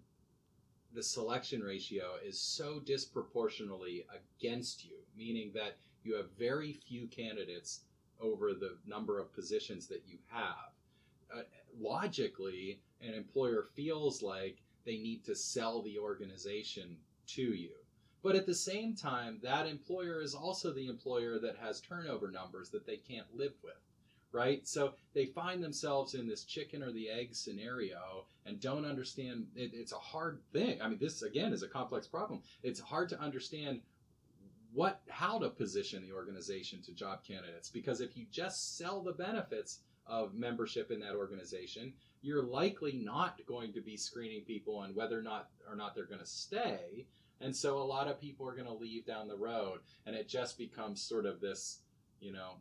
[0.94, 4.06] the selection ratio is so disproportionately
[4.40, 7.82] against you, meaning that you have very few candidates
[8.20, 10.74] over the number of positions that you have
[11.34, 11.42] uh,
[11.80, 17.72] logically, an employer feels like they need to sell the organization to you.
[18.22, 22.70] But at the same time, that employer is also the employer that has turnover numbers
[22.70, 23.74] that they can't live with,
[24.34, 24.68] right?
[24.68, 29.46] So they find themselves in this chicken or the egg scenario and don't understand.
[29.56, 30.82] It, it's a hard thing.
[30.82, 32.42] I mean, this again is a complex problem.
[32.64, 33.82] It's hard to understand
[34.74, 39.12] what how to position the organization to job candidates because if you just sell the
[39.12, 44.96] benefits of membership in that organization, you're likely not going to be screening people on
[44.96, 47.06] whether or not or not they're going to stay.
[47.40, 50.30] And so a lot of people are going to leave down the road, and it
[50.30, 51.80] just becomes sort of this,
[52.22, 52.54] you know,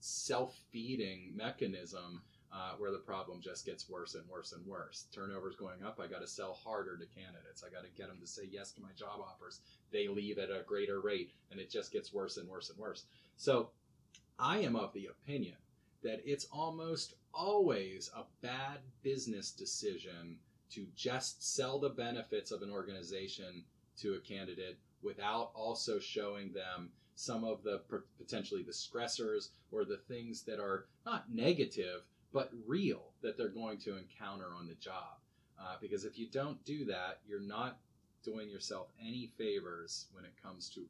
[0.00, 5.06] self-feeding mechanism uh, where the problem just gets worse and worse and worse.
[5.14, 6.00] Turnover's going up.
[6.02, 7.62] I got to sell harder to candidates.
[7.62, 9.60] I got to get them to say yes to my job offers.
[9.92, 13.04] They leave at a greater rate, and it just gets worse and worse and worse.
[13.36, 13.70] So,
[14.38, 15.56] I am of the opinion
[16.02, 20.36] that it's almost always a bad business decision
[20.70, 23.64] to just sell the benefits of an organization
[24.00, 27.80] to a candidate without also showing them some of the
[28.16, 32.02] potentially the stressors or the things that are not negative
[32.32, 35.18] but real that they're going to encounter on the job.
[35.60, 37.78] Uh, because if you don't do that, you're not
[38.22, 40.82] doing yourself any favors when it comes to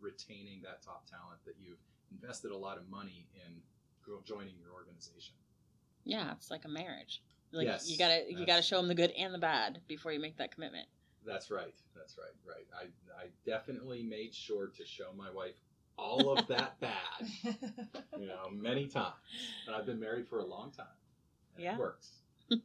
[0.00, 3.60] retaining that top talent that you've invested a lot of money in
[4.24, 5.34] joining your organization.
[6.04, 7.20] Yeah, it's like a marriage.
[7.50, 10.20] Like Yes, you gotta you gotta show them the good and the bad before you
[10.20, 10.86] make that commitment.
[11.26, 11.74] That's right.
[11.96, 12.34] That's right.
[12.46, 12.66] Right.
[12.74, 12.84] I,
[13.24, 15.56] I definitely made sure to show my wife
[15.96, 17.28] all of that bad,
[18.18, 19.14] you know, many times.
[19.66, 20.86] And I've been married for a long time.
[21.56, 21.74] And Yeah.
[21.74, 22.10] It works.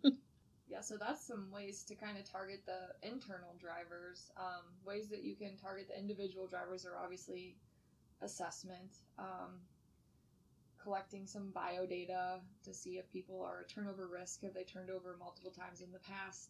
[0.73, 4.31] Yeah, so that's some ways to kind of target the internal drivers.
[4.37, 7.57] Um, ways that you can target the individual drivers are obviously
[8.23, 9.59] assessment, um,
[10.81, 14.89] collecting some bio data to see if people are a turnover risk, have they turned
[14.89, 16.49] over multiple times in the past.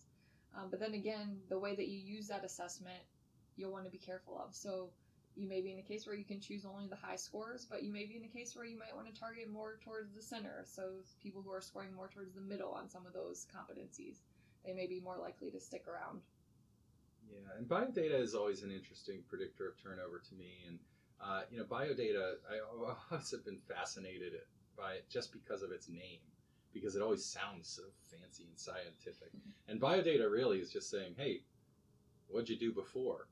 [0.55, 3.01] Um, but then again, the way that you use that assessment,
[3.55, 4.53] you'll want to be careful of.
[4.53, 4.89] So
[5.35, 7.83] you may be in a case where you can choose only the high scores, but
[7.83, 10.21] you may be in a case where you might want to target more towards the
[10.21, 10.63] center.
[10.65, 14.17] So people who are scoring more towards the middle on some of those competencies,
[14.65, 16.21] they may be more likely to stick around.
[17.29, 20.51] Yeah, and bio data is always an interesting predictor of turnover to me.
[20.67, 20.79] And
[21.21, 22.59] uh, you know, bio data, I
[23.11, 24.33] always have been fascinated
[24.77, 26.19] by it just because of its name,
[26.73, 29.31] because it always sounds so fancy and scientific.
[29.67, 31.41] And biodata really is just saying, hey,
[32.27, 33.27] what'd you do before?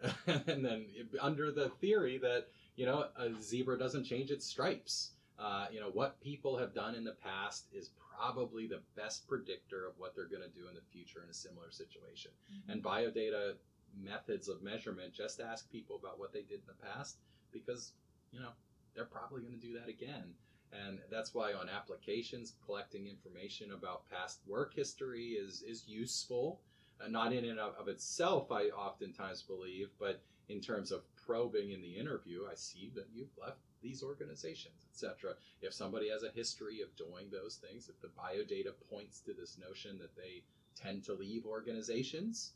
[0.26, 0.86] and then
[1.20, 2.46] under the theory that
[2.76, 5.10] you know a zebra doesn't change its stripes.
[5.38, 9.86] Uh, you know what people have done in the past is probably the best predictor
[9.86, 12.30] of what they're going to do in the future in a similar situation.
[12.68, 13.54] And biodata
[13.96, 17.18] methods of measurement just ask people about what they did in the past
[17.52, 17.92] because,
[18.32, 18.50] you know,
[18.94, 20.34] they're probably going to do that again.
[20.72, 26.60] And that's why on applications, collecting information about past work history is, is useful.
[27.00, 31.80] uh, not in and of, itself, I oftentimes believe, but in terms of probing in
[31.80, 35.34] the interview, I see that you've left these organizations, etc.
[35.62, 39.56] If somebody has a history of doing those things, if the biodata points to this
[39.58, 40.42] notion that they
[40.74, 42.52] tend to leave organizations,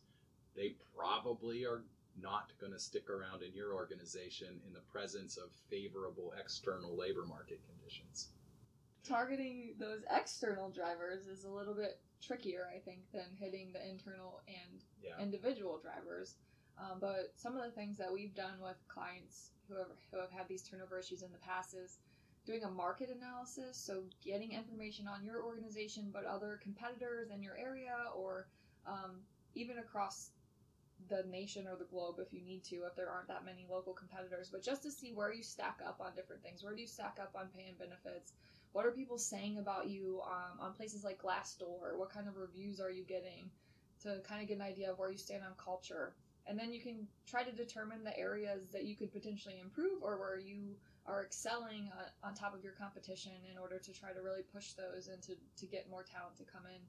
[0.57, 1.83] they probably are
[2.21, 7.25] not going to stick around in your organization in the presence of favorable external labor
[7.27, 8.29] market conditions.
[9.05, 14.43] Targeting those external drivers is a little bit trickier, I think, than hitting the internal
[14.47, 15.19] and Yeah.
[15.19, 16.37] individual drivers.
[16.79, 20.31] Um, but some of the things that we've done with clients who have, who have
[20.31, 21.99] had these turnover issues in the past is
[22.45, 23.77] doing a market analysis.
[23.77, 28.49] So getting information on your organization, but other competitors in your area, or
[28.87, 29.23] um,
[29.55, 30.31] even across
[31.09, 33.93] the nation or the globe if you need to, if there aren't that many local
[33.93, 34.49] competitors.
[34.51, 36.63] But just to see where you stack up on different things.
[36.63, 38.33] Where do you stack up on pay and benefits?
[38.73, 41.97] What are people saying about you um, on places like Glassdoor?
[41.97, 43.51] What kind of reviews are you getting?
[44.03, 46.15] To kind of get an idea of where you stand on culture
[46.47, 50.19] and then you can try to determine the areas that you could potentially improve or
[50.19, 50.75] where you
[51.07, 54.73] are excelling on, on top of your competition in order to try to really push
[54.73, 56.81] those and to, to get more talent to come in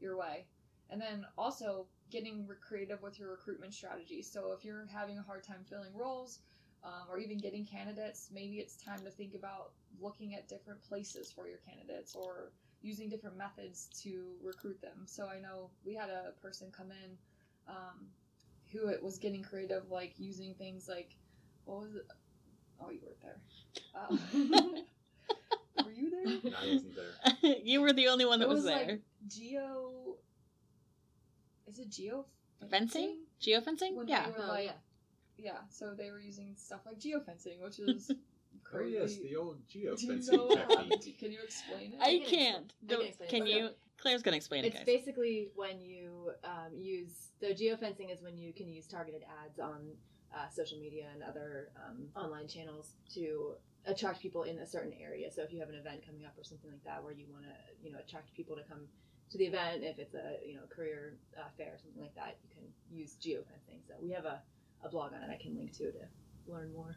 [0.00, 0.44] your way
[0.90, 5.42] and then also getting creative with your recruitment strategy so if you're having a hard
[5.42, 6.40] time filling roles
[6.82, 11.30] um, or even getting candidates maybe it's time to think about looking at different places
[11.30, 16.08] for your candidates or using different methods to recruit them so i know we had
[16.08, 17.16] a person come in
[17.68, 18.06] um,
[18.72, 21.16] who it was getting creative, like using things like
[21.64, 22.06] what was it?
[22.80, 23.40] Oh, you weren't there.
[23.94, 24.16] Uh,
[25.84, 26.52] were you there?
[26.52, 26.96] No, I wasn't
[27.42, 27.56] there.
[27.64, 28.86] you were the only one that It was, was there.
[28.86, 30.16] like geo.
[31.70, 32.26] Is it geo
[32.68, 33.18] Fencing?
[33.40, 33.94] Geofencing?
[33.94, 34.26] When Yeah.
[34.26, 34.72] they were Oh, like, yeah.
[35.38, 35.58] yeah.
[35.70, 38.96] So they were using stuff like geofencing, which is Oh crazy.
[38.96, 41.18] yes, the old Do you geofencing know how, technique.
[41.22, 41.98] can you explain it?
[42.00, 42.26] I can can't.
[42.26, 43.30] explain- I can Don't- explain it.
[43.30, 43.52] Can Okay.
[43.58, 43.70] you?
[43.98, 48.52] Claire's gonna explain it, It's basically when you um, use so geofencing is when you
[48.54, 49.92] can use targeted ads on
[50.34, 53.54] uh, social media and other um, online channels to
[53.84, 55.30] attract people in a certain area.
[55.30, 57.44] So if you have an event coming up or something like that, where you want
[57.44, 57.52] to
[57.84, 58.88] you know attract people to come
[59.30, 62.38] to the event, if it's a you know career uh, fair or something like that,
[62.42, 63.80] you can use geofencing.
[63.86, 64.40] So we have a,
[64.84, 65.30] a blog on it.
[65.32, 65.98] I can link to to
[66.46, 66.96] learn more.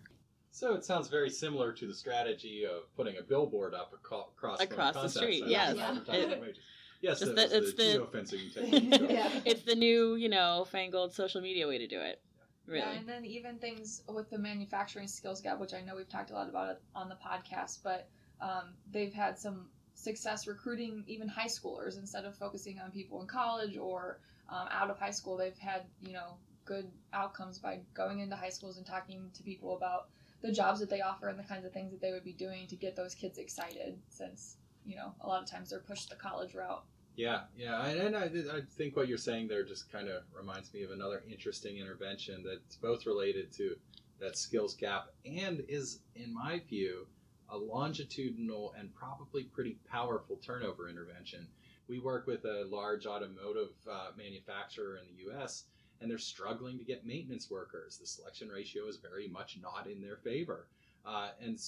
[0.51, 4.59] So it sounds very similar to the strategy of putting a billboard up across Across
[4.59, 5.75] the contact street, center yes.
[5.75, 6.13] Yeah.
[6.15, 6.57] It-
[7.01, 9.09] Yes, Just that's that the, it's the- geofencing technique.
[9.11, 9.29] Yeah.
[9.43, 12.21] It's the new, you know, fangled social media way to do it.
[12.65, 12.79] Really.
[12.79, 16.31] Yeah, and then even things with the manufacturing skills gap, which I know we've talked
[16.31, 18.07] a lot about on the podcast, but
[18.39, 19.65] um, they've had some
[20.03, 24.89] success recruiting even high schoolers instead of focusing on people in college or um, out
[24.89, 25.37] of high school.
[25.37, 29.75] They've had you know good outcomes by going into high schools and talking to people
[29.75, 30.09] about
[30.41, 32.67] the jobs that they offer and the kinds of things that they would be doing
[32.67, 33.97] to get those kids excited.
[34.09, 36.83] Since you know a lot of times they're pushed the college route.
[37.15, 40.73] Yeah, yeah, and, and I, I think what you're saying there just kind of reminds
[40.73, 43.75] me of another interesting intervention that's both related to
[44.19, 47.05] that skills gap and is, in my view,
[47.49, 51.47] a longitudinal and probably pretty powerful turnover intervention.
[51.87, 55.65] We work with a large automotive uh, manufacturer in the U.S.
[56.01, 57.97] and they're struggling to get maintenance workers.
[57.97, 60.67] The selection ratio is very much not in their favor.
[61.05, 61.59] Uh, and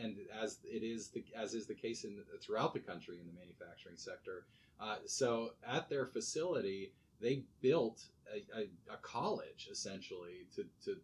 [0.00, 3.32] and as it is the as is the case in throughout the country in the
[3.32, 4.44] manufacturing sector,
[4.80, 10.96] uh, so at their facility, they built a, a, a college essentially to, to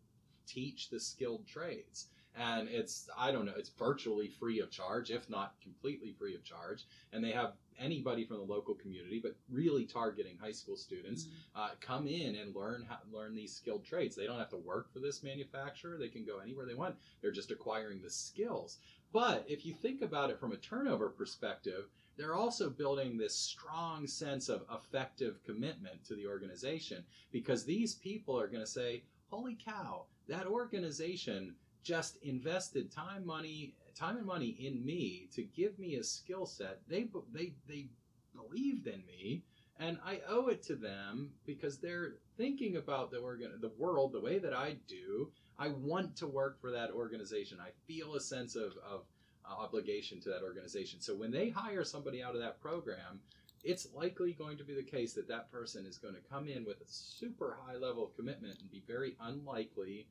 [0.46, 2.08] teach the skilled trades.
[2.34, 6.42] And it's, I don't know, it's virtually free of charge, if not completely free of
[6.42, 6.86] charge.
[7.12, 11.70] And they have anybody from the local community, but really targeting high school students, uh,
[11.80, 14.16] come in and learn how, learn these skilled trades.
[14.16, 15.98] They don't have to work for this manufacturer.
[15.98, 16.96] They can go anywhere they want.
[17.20, 18.78] They're just acquiring the skills.
[19.12, 24.06] But if you think about it from a turnover perspective, they're also building this strong
[24.06, 29.54] sense of effective commitment to the organization because these people are going to say, "Holy
[29.54, 35.96] cow, that organization just invested time, money, time and money in me to give me
[35.96, 36.80] a skill set.
[36.88, 37.88] They they they
[38.34, 39.44] believed in me."
[39.78, 44.20] And I owe it to them because they're thinking about the organ, the world the
[44.20, 45.30] way that I do.
[45.58, 47.58] I want to work for that organization.
[47.60, 49.04] I feel a sense of, of
[49.44, 51.00] uh, obligation to that organization.
[51.00, 53.20] So when they hire somebody out of that program,
[53.64, 56.64] it's likely going to be the case that that person is going to come in
[56.64, 60.06] with a super high level of commitment and be very unlikely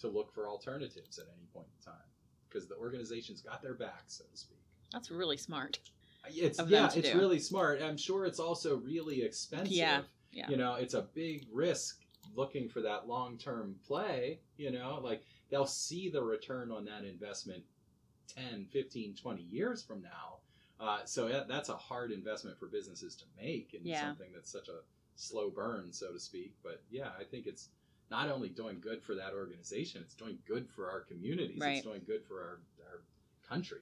[0.00, 2.00] to look for alternatives at any point in time
[2.48, 4.58] because the organization's got their back, so to speak.
[4.92, 5.78] That's really smart.
[6.28, 7.18] It's yeah, it's do.
[7.18, 7.82] really smart.
[7.82, 9.72] I'm sure it's also really expensive.
[9.72, 10.48] Yeah, yeah.
[10.48, 11.98] You know, it's a big risk
[12.34, 17.62] looking for that long-term play, you know, like they'll see the return on that investment
[18.34, 20.36] 10, 15, 20 years from now.
[20.80, 24.00] Uh, so that, that's a hard investment for businesses to make in Yeah.
[24.06, 24.80] something that's such a
[25.16, 26.54] slow burn, so to speak.
[26.62, 27.68] But yeah, I think it's
[28.12, 31.58] not only doing good for that organization, it's doing good for our communities.
[31.58, 31.76] Right.
[31.76, 33.02] It's doing good for our, our
[33.48, 33.80] country.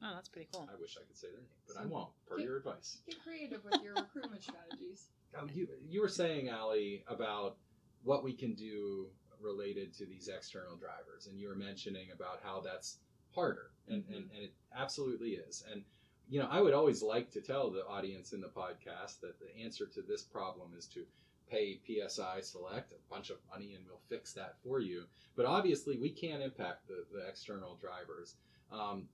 [0.00, 0.68] Oh, that's pretty cool.
[0.72, 2.98] I wish I could say their name, but I won't, per your advice.
[3.06, 5.08] Get creative with your recruitment strategies.
[5.36, 7.56] Um, you, you were saying, Alli, about
[8.04, 9.06] what we can do
[9.40, 12.98] related to these external drivers, and you were mentioning about how that's
[13.34, 15.64] harder, and, and, and it absolutely is.
[15.72, 15.82] And
[16.28, 19.62] you know, I would always like to tell the audience in the podcast that the
[19.62, 21.04] answer to this problem is to
[21.52, 25.04] pay PSI Select a bunch of money and we'll fix that for you.
[25.36, 28.36] But obviously, we can't impact the, the external drivers.
[28.72, 29.08] Um,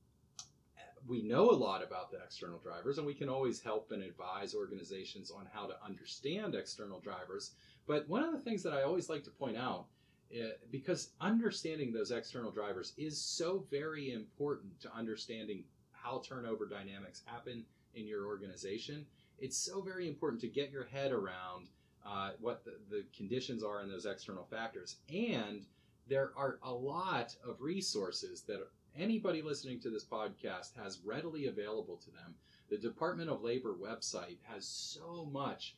[1.06, 4.54] we know a lot about the external drivers, and we can always help and advise
[4.54, 7.52] organizations on how to understand external drivers.
[7.86, 9.86] But one of the things that I always like to point out,
[10.34, 17.22] eh, because understanding those external drivers is so very important to understanding how turnover dynamics
[17.26, 17.64] happen
[17.94, 19.06] in your organization,
[19.38, 21.68] it's so very important to get your head around
[22.06, 24.96] uh, what the, the conditions are in those external factors.
[25.12, 25.66] And
[26.08, 31.96] there are a lot of resources that anybody listening to this podcast has readily available
[31.96, 32.34] to them.
[32.70, 35.76] The Department of Labor website has so much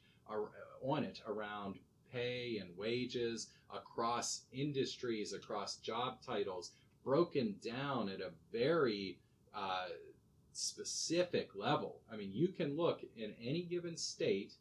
[0.82, 1.78] on it around
[2.12, 6.72] pay and wages across industries, across job titles,
[7.04, 9.18] broken down at a very
[9.54, 9.88] uh,
[10.52, 12.00] specific level.
[12.12, 14.54] I mean, you can look in any given state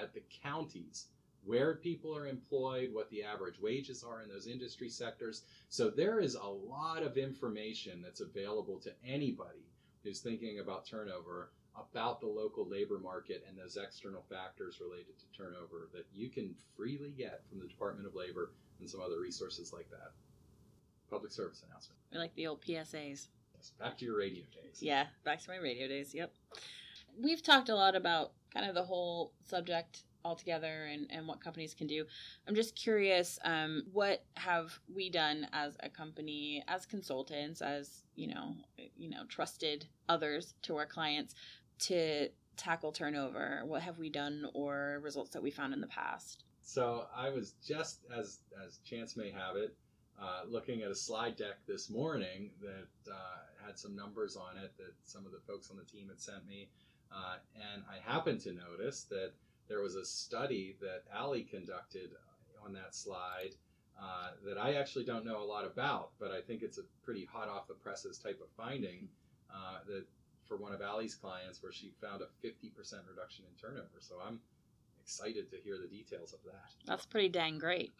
[0.00, 1.06] at the counties
[1.44, 5.44] where people are employed, what the average wages are in those industry sectors.
[5.68, 9.64] So there is a lot of information that's available to anybody
[10.04, 11.50] who's thinking about turnover
[11.90, 16.54] about the local labor market and those external factors related to turnover that you can
[16.76, 20.10] freely get from the Department of Labor and some other resources like that.
[21.10, 21.98] Public service announcement.
[22.12, 23.28] I like the old PSAs.
[23.54, 24.80] Yes, back to your radio days.
[24.80, 26.14] Yeah, back to my radio days.
[26.14, 26.32] Yep.
[27.20, 31.74] We've talked a lot about kind of the whole subject altogether and, and what companies
[31.74, 32.04] can do.
[32.46, 38.28] I'm just curious, um, what have we done as a company, as consultants, as you
[38.28, 38.54] know,
[38.96, 41.34] you know, trusted others to our clients
[41.80, 43.62] to tackle turnover?
[43.64, 46.44] What have we done or results that we found in the past?
[46.62, 49.74] So I was just as as chance may have it,
[50.20, 54.72] uh, looking at a slide deck this morning that uh, had some numbers on it
[54.76, 56.68] that some of the folks on the team had sent me,
[57.12, 57.36] uh,
[57.72, 59.32] and I happened to notice that
[59.68, 62.10] there was a study that Alli conducted
[62.64, 63.54] on that slide
[64.00, 67.24] uh, that I actually don't know a lot about, but I think it's a pretty
[67.24, 69.08] hot off the presses type of finding
[69.52, 70.04] uh, that
[70.46, 72.72] for one of Alli's clients where she found a 50%
[73.08, 73.98] reduction in turnover.
[74.00, 74.40] So I'm
[75.08, 76.68] excited to hear the details of that.
[76.84, 77.92] That's pretty dang great.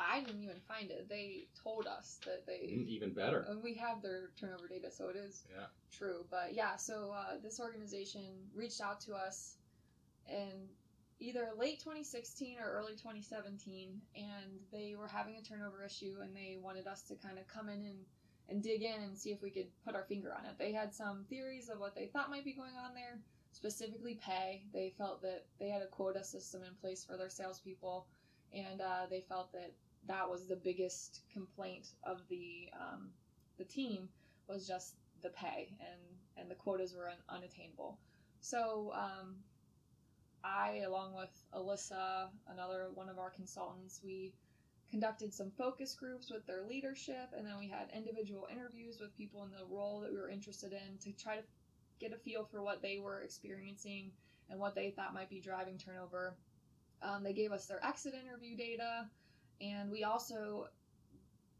[0.00, 1.10] I didn't even find it.
[1.10, 2.66] They told us that they.
[2.72, 3.46] Mm, Even better.
[3.62, 5.66] We have their turnover data, so it is Yeah.
[5.92, 6.24] true.
[6.30, 9.58] But yeah, so uh, this organization reached out to us
[10.26, 10.70] in
[11.20, 14.24] either late 2016 or early 2017, and
[14.72, 17.84] they were having a turnover issue, and they wanted us to kind of come in
[17.84, 17.98] and,
[18.48, 20.56] and dig in and see if we could put our finger on it.
[20.58, 23.18] They had some theories of what they thought might be going on there,
[23.54, 24.64] specifically pay.
[24.72, 28.06] They felt that they had a quota system in place for their salespeople,
[28.52, 29.72] and uh, they felt that
[30.06, 33.10] that was the biggest complaint of the um,
[33.56, 34.08] the team
[34.48, 36.00] was just the pay and
[36.36, 37.98] and the quotas were un- unattainable.
[38.40, 39.36] So um,
[40.42, 44.34] I, along with Alyssa, another one of our consultants, we
[44.90, 49.44] conducted some focus groups with their leadership, and then we had individual interviews with people
[49.44, 51.42] in the role that we were interested in to try to
[52.00, 54.10] get a feel for what they were experiencing
[54.50, 56.36] and what they thought might be driving turnover.
[57.02, 59.06] Um, they gave us their exit interview data,
[59.60, 60.68] and we also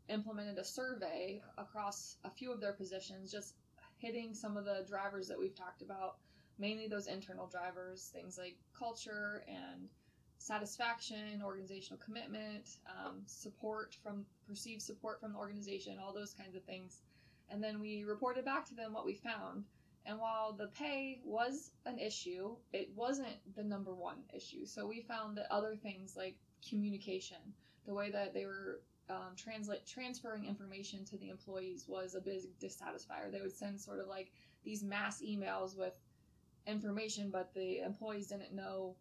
[0.09, 3.55] implemented a survey across a few of their positions, just
[3.99, 6.17] hitting some of the drivers that we've talked about,
[6.59, 9.89] mainly those internal drivers, things like culture and
[10.39, 16.63] satisfaction, organizational commitment, um, support from perceived support from the organization, all those kinds of
[16.65, 17.01] things.
[17.51, 19.65] And then we reported back to them what we found.
[20.07, 24.67] And while the pay was an issue, it wasn't the number one issue.
[24.67, 26.37] So we found that other things like
[26.69, 27.39] communication,
[27.87, 32.43] the way that they were um, translate transferring information to the employees was a big
[32.61, 33.31] dissatisfier.
[33.31, 34.31] They would send sort of like
[34.63, 35.99] these mass emails with
[36.67, 38.97] information, but the employees didn't know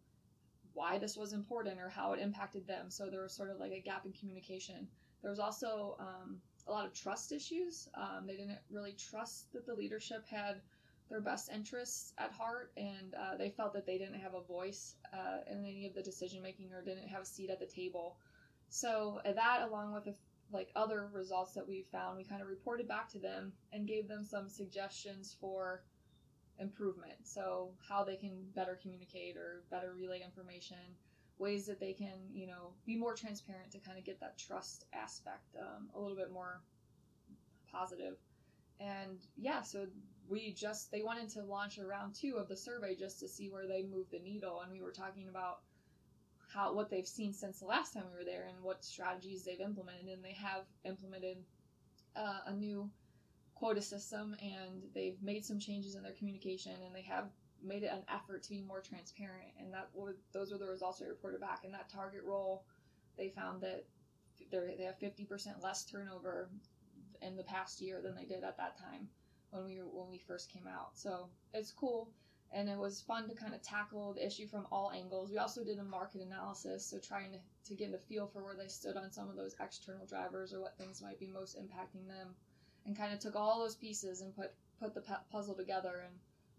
[0.74, 2.90] why this was important or how it impacted them.
[2.90, 4.88] So there was sort of like a gap in communication.
[5.22, 7.88] There was also um, a lot of trust issues.
[7.94, 10.60] Um, they didn't really trust that the leadership had
[11.10, 14.96] their best interests at heart, and uh, they felt that they didn't have a voice
[15.12, 18.16] uh, in any of the decision making or didn't have a seat at the table.
[18.68, 20.16] So uh, that, along with
[20.52, 24.08] like other results that we found, we kind of reported back to them and gave
[24.08, 25.82] them some suggestions for
[26.58, 27.18] improvement.
[27.24, 30.96] So how they can better communicate or better relay information.
[31.38, 34.84] ways that they can, you know, be more transparent to kind of get that trust
[34.92, 36.60] aspect um, a little bit more
[37.70, 38.16] positive.
[38.80, 39.86] And yeah, so
[40.28, 43.48] we just they wanted to launch a round two of the survey just to see
[43.48, 45.60] where they moved the needle, and we were talking about
[46.52, 49.60] how what they've seen since the last time we were there and what strategies they've
[49.60, 51.38] implemented, and they have implemented
[52.16, 52.88] uh, a new
[53.54, 57.28] quota system and they've made some changes in their communication and they have
[57.62, 59.48] made it an effort to be more transparent.
[59.58, 61.64] And that were, those were the results they reported back.
[61.64, 62.64] In that target role
[63.16, 63.84] they found that
[64.50, 66.50] they have 50% less turnover
[67.22, 69.08] in the past year than they did at that time
[69.54, 70.90] when we when we first came out.
[70.94, 72.10] So it's cool.
[72.52, 75.30] And it was fun to kind of tackle the issue from all angles.
[75.30, 77.38] We also did a market analysis so trying to,
[77.68, 80.60] to get a feel for where they stood on some of those external drivers or
[80.60, 82.34] what things might be most impacting them.
[82.86, 85.02] And kind of took all those pieces and put put the
[85.32, 86.14] puzzle together and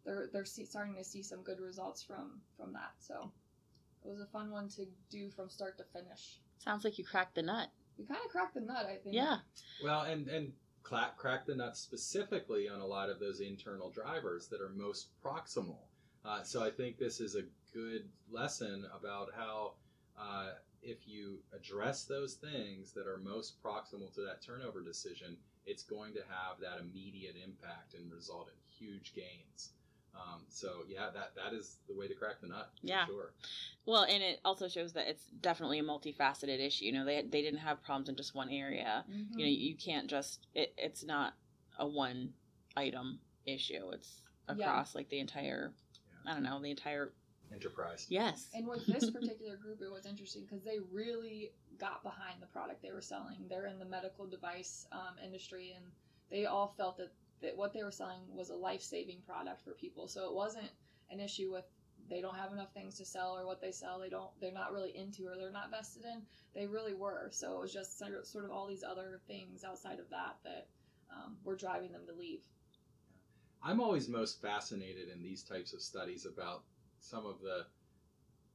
[0.06, 2.94] they're they're see, starting to see some good results from from that.
[3.00, 3.32] So
[4.04, 6.40] it was a fun one to do from start to finish.
[6.58, 7.70] Sounds like you cracked the nut.
[7.98, 9.16] We kind of cracked the nut i think.
[9.16, 9.38] Yeah.
[9.84, 10.54] Well and and
[10.86, 15.08] crack, crack the nut specifically on a lot of those internal drivers that are most
[15.24, 15.80] proximal
[16.24, 19.74] uh, so i think this is a good lesson about how
[20.18, 25.84] uh, if you address those things that are most proximal to that turnover decision it's
[25.84, 29.72] going to have that immediate impact and result in huge gains.
[30.16, 32.72] Um, so yeah, that that is the way to crack the nut.
[32.82, 33.32] yeah, sure.
[33.86, 36.86] Well, and it also shows that it's definitely a multifaceted issue.
[36.86, 39.06] You know, they they didn't have problems in just one area.
[39.10, 39.40] Mm-hmm.
[39.40, 41.34] You know, you can't just it, it's not
[41.78, 42.34] a one
[42.76, 43.92] item issue.
[43.94, 45.00] It's across yeah.
[45.00, 45.74] like the entire.
[46.26, 46.32] Yeah.
[46.32, 47.14] I don't know the entire
[47.54, 48.08] enterprise.
[48.10, 48.50] Yes.
[48.54, 52.82] And with this particular group, it was interesting because they really got behind the product
[52.82, 53.38] they were selling.
[53.50, 55.86] They're in the medical device um, industry, and
[56.32, 57.12] they all felt that,
[57.42, 60.08] that what they were selling was a life saving product for people.
[60.08, 60.70] So it wasn't
[61.12, 61.66] an issue with
[62.10, 64.72] they don't have enough things to sell or what they sell they don't they're not
[64.72, 66.22] really into or they're not vested in
[66.54, 70.10] they really were so it was just sort of all these other things outside of
[70.10, 70.68] that that
[71.12, 72.42] um, were driving them to leave
[73.64, 76.64] i'm always most fascinated in these types of studies about
[77.00, 77.66] some of the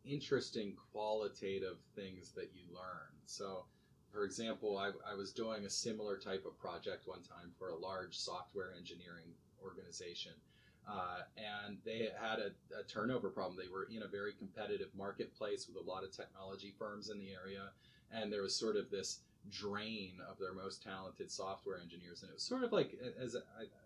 [0.04, 3.12] interesting qualitative things that you learn.
[3.26, 3.64] So,
[4.12, 7.76] for example, I, I, was doing a similar type of project one time for a
[7.76, 10.32] large software engineering organization.
[10.90, 13.56] Uh, and they had a, a, turnover problem.
[13.56, 17.30] They were in a very competitive marketplace with a lot of technology firms in the
[17.30, 17.68] area.
[18.12, 19.20] And there was sort of this
[19.50, 22.22] drain of their most talented software engineers.
[22.22, 23.36] And it was sort of like, as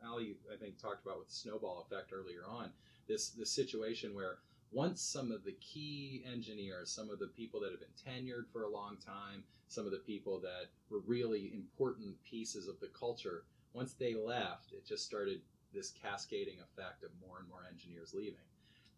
[0.03, 2.71] Alli, I think, talked about with the snowball effect earlier on,
[3.07, 4.39] this, this situation where
[4.73, 8.63] once some of the key engineers, some of the people that have been tenured for
[8.63, 13.45] a long time, some of the people that were really important pieces of the culture,
[13.75, 15.41] once they left, it just started
[15.75, 18.47] this cascading effect of more and more engineers leaving.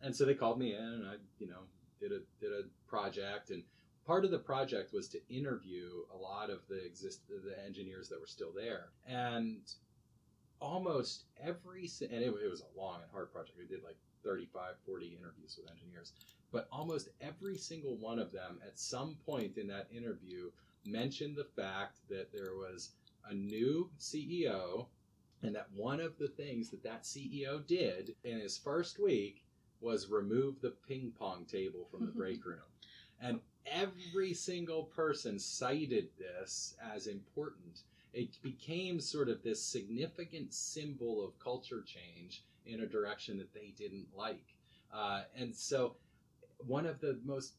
[0.03, 1.65] And so they called me in and I, you know,
[2.01, 3.63] did a did a project and
[4.07, 8.21] part of the project was to interview a lot of the exist the engineers that
[8.21, 8.91] were still there.
[9.07, 9.59] And
[10.61, 13.59] almost every and it, it was a long and hard project.
[13.59, 16.13] We did like 35, 40 interviews with engineers.
[16.53, 20.51] But almost every single one of them, at some point in that interview,
[20.85, 22.91] mentioned the fact that there was
[23.29, 24.87] a new CEO
[25.47, 29.45] and that one of the things that that CEO did in his first week
[29.81, 32.59] was remove the ping pong table from the break room.
[33.21, 37.81] And every single person cited this as important.
[38.13, 43.73] It became sort of this significant symbol of culture change in a direction that they
[43.77, 44.55] didn't like.
[44.93, 45.97] Uh, and so,
[46.67, 47.55] one of the most,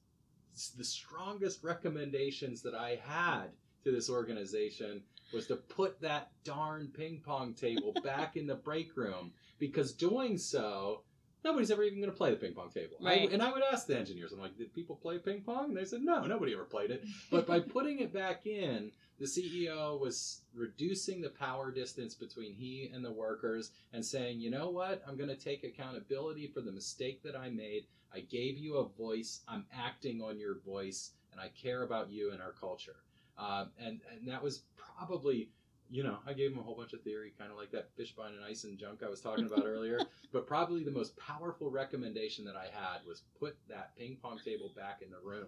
[0.78, 3.48] the strongest recommendations that I had
[3.84, 5.02] to this organization
[5.34, 10.38] was to put that darn ping pong table back in the break room because doing
[10.38, 11.02] so
[11.44, 12.98] nobody's ever even going to play the ping pong table.
[13.02, 13.30] Right.
[13.30, 15.70] I, and I would ask the engineers, I'm like, did people play ping pong?
[15.70, 17.06] And they said, no, nobody ever played it.
[17.32, 22.92] But by putting it back in, the CEO was reducing the power distance between he
[22.94, 25.02] and the workers and saying, you know what?
[25.08, 27.88] I'm going to take accountability for the mistake that I made.
[28.14, 29.42] I gave you a voice.
[29.48, 32.98] I'm acting on your voice, and I care about you and our culture.
[33.38, 35.50] Um, and, and that was probably
[35.90, 38.34] you know, I gave him a whole bunch of theory, kind of like that fishbone
[38.34, 40.00] and ice and junk I was talking about earlier.
[40.32, 44.74] But probably the most powerful recommendation that I had was put that ping pong table
[44.76, 45.48] back in the room.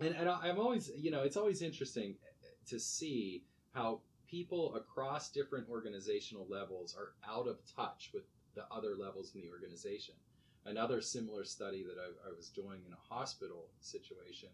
[0.00, 2.14] And, and I'm always, you know, it's always interesting
[2.66, 8.96] to see how people across different organizational levels are out of touch with the other
[8.96, 10.14] levels in the organization.
[10.66, 14.48] Another similar study that I, I was doing in a hospital situation,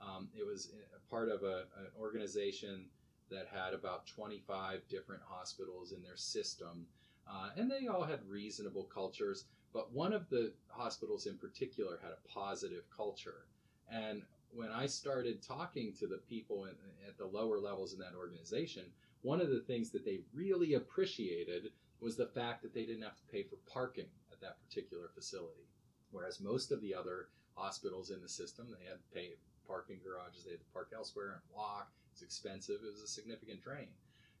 [0.00, 0.72] um, it was
[1.10, 2.86] part of a, an organization
[3.30, 6.86] that had about 25 different hospitals in their system.
[7.28, 12.12] Uh, and they all had reasonable cultures, but one of the hospitals in particular had
[12.12, 13.46] a positive culture.
[13.90, 14.22] And
[14.52, 16.72] when I started talking to the people in,
[17.06, 18.84] at the lower levels in that organization,
[19.22, 23.16] one of the things that they really appreciated was the fact that they didn't have
[23.16, 25.66] to pay for parking at that particular facility.
[26.12, 29.30] Whereas most of the other hospitals in the system, they had to pay
[29.66, 31.90] parking garages, they had to park elsewhere and walk.
[32.12, 33.88] It's expensive, it was a significant drain.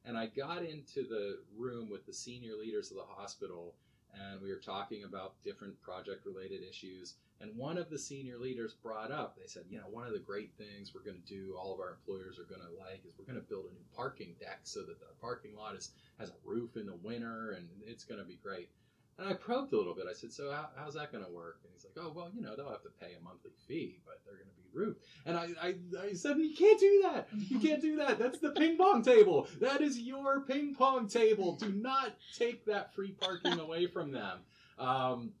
[0.04, 3.74] And I got into the room with the senior leaders of the hospital,
[4.14, 7.14] and we were talking about different project related issues.
[7.40, 10.18] And one of the senior leaders brought up, they said, you know, one of the
[10.18, 13.12] great things we're going to do, all of our employers are going to like, is
[13.18, 16.30] we're going to build a new parking deck so that the parking lot is, has
[16.30, 18.70] a roof in the winter and it's going to be great.
[19.18, 20.04] And I probed a little bit.
[20.10, 21.60] I said, so how, how's that going to work?
[21.64, 24.20] And he's like, oh, well, you know, they'll have to pay a monthly fee, but
[24.24, 27.28] they're going to be rude." And I, I, I said, you can't do that.
[27.34, 28.18] You can't do that.
[28.18, 29.48] That's the ping pong table.
[29.60, 31.56] That is your ping pong table.
[31.56, 34.40] Do not take that free parking away from them.
[34.78, 35.32] Um,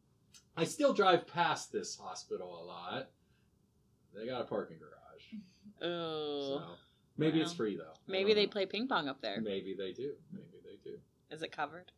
[0.56, 3.10] I still drive past this hospital a lot.
[4.14, 5.42] They got a parking garage.
[5.82, 6.58] Oh.
[6.58, 6.62] So
[7.18, 7.92] maybe it's free though.
[8.08, 8.52] Maybe they know.
[8.52, 9.40] play ping pong up there.
[9.42, 10.12] Maybe they do.
[10.32, 10.96] Maybe they do.
[11.30, 11.92] Is it covered?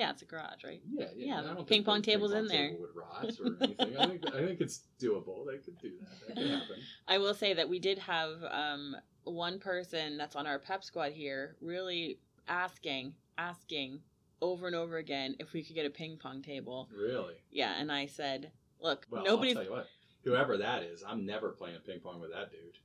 [0.00, 0.80] Yeah, it's a garage, right?
[0.90, 1.26] Yeah, yeah.
[1.26, 2.72] Yeah, I don't ping pong tables ping in pong there.
[2.80, 3.96] would rot or anything.
[3.98, 5.44] I think I think it's doable.
[5.46, 6.26] They could do that.
[6.28, 6.76] That could happen.
[7.08, 11.12] I will say that we did have um, one person that's on our pep squad
[11.12, 14.00] here really asking, asking
[14.40, 16.88] over and over again if we could get a ping pong table.
[16.98, 17.34] Really?
[17.50, 19.54] Yeah, and I said, look, Well, nobody's.
[19.54, 19.88] I'll tell you what.
[20.24, 22.78] Whoever that is, I'm never playing ping pong with that dude.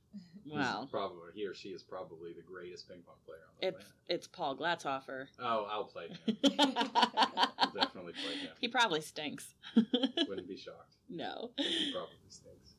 [0.46, 3.66] He's Well, probably he or she is probably the greatest ping pong player on the
[3.68, 3.92] it's planet.
[4.08, 5.26] it's Paul Glatzhofer.
[5.40, 6.18] Oh, I'll play him.
[6.42, 8.50] he I'll definitely play him.
[8.60, 9.54] He probably stinks.
[9.74, 10.94] Wouldn't be shocked.
[11.08, 11.50] no.
[11.58, 12.74] He probably stinks.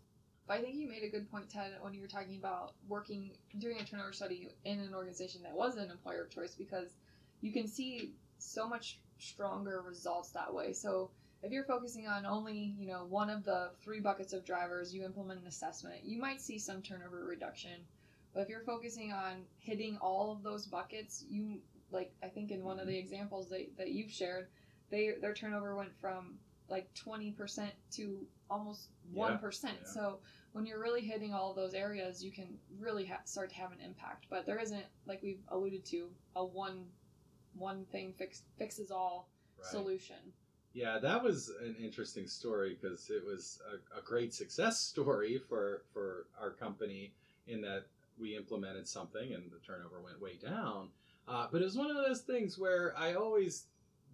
[0.47, 3.31] But I think you made a good point, Ted, when you were talking about working,
[3.59, 6.95] doing a turnover study in an organization that was an employer of choice, because
[7.41, 10.71] you can see so much stronger results that way.
[10.71, 11.11] So
[11.47, 15.03] if you're focusing on only, you know, one of the three buckets of drivers, you
[15.03, 17.79] implement an assessment, you might see some turnover reduction.
[18.33, 22.63] But if you're focusing on hitting all of those buckets, you like I think in
[22.63, 22.99] one of the mm-hmm.
[22.99, 24.47] examples that, that you've shared,
[24.89, 26.35] they their turnover went from
[26.69, 29.63] like 20% to almost 1%.
[29.63, 29.69] yeah.
[29.85, 30.19] So
[30.51, 33.71] when you're really hitting all of those areas, you can really ha- start to have
[33.71, 34.25] an impact.
[34.29, 36.87] But there isn't, like we've alluded to, a one
[37.55, 39.67] one thing fix, fixes all Right.
[39.71, 40.33] solution.
[40.77, 45.81] Yeah, that was an interesting story because it was a, a great success story for
[45.91, 47.15] for our company
[47.47, 47.85] in that
[48.19, 50.89] we implemented something and the turnover went way down.
[51.27, 53.65] Uh, but it was one of those things where I always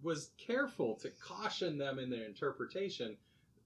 [0.02, 3.18] was careful to caution them in their interpretation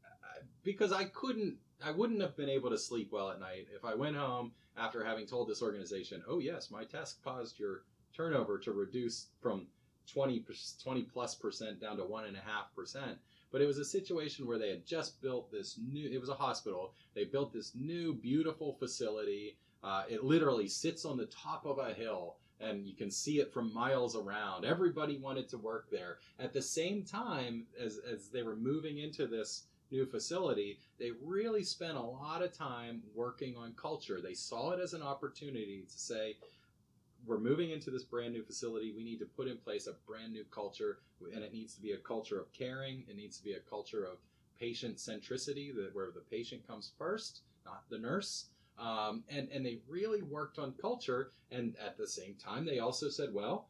[0.04, 3.84] uh, because I couldn't, I wouldn't have been able to sleep well at night if
[3.84, 8.58] I went home after having told this organization, "Oh yes, my test caused your turnover
[8.58, 9.68] to reduce from
[10.12, 10.44] 20,
[10.82, 13.18] 20 plus percent down to one and a half percent.
[13.50, 16.34] But it was a situation where they had just built this new, it was a
[16.34, 16.92] hospital.
[17.14, 19.56] They built this new, beautiful facility.
[19.82, 23.52] Uh, it literally sits on the top of a hill and you can see it
[23.52, 24.64] from miles around.
[24.64, 26.18] Everybody wanted to work there.
[26.38, 31.62] At the same time as, as they were moving into this new facility, they really
[31.62, 34.20] spent a lot of time working on culture.
[34.20, 36.36] They saw it as an opportunity to say,
[37.26, 38.92] we're moving into this brand new facility.
[38.96, 40.98] We need to put in place a brand new culture,
[41.34, 43.04] and it needs to be a culture of caring.
[43.08, 44.18] It needs to be a culture of
[44.58, 48.46] patient centricity, that where the patient comes first, not the nurse.
[48.78, 51.32] Um, and and they really worked on culture.
[51.50, 53.68] And at the same time, they also said, well,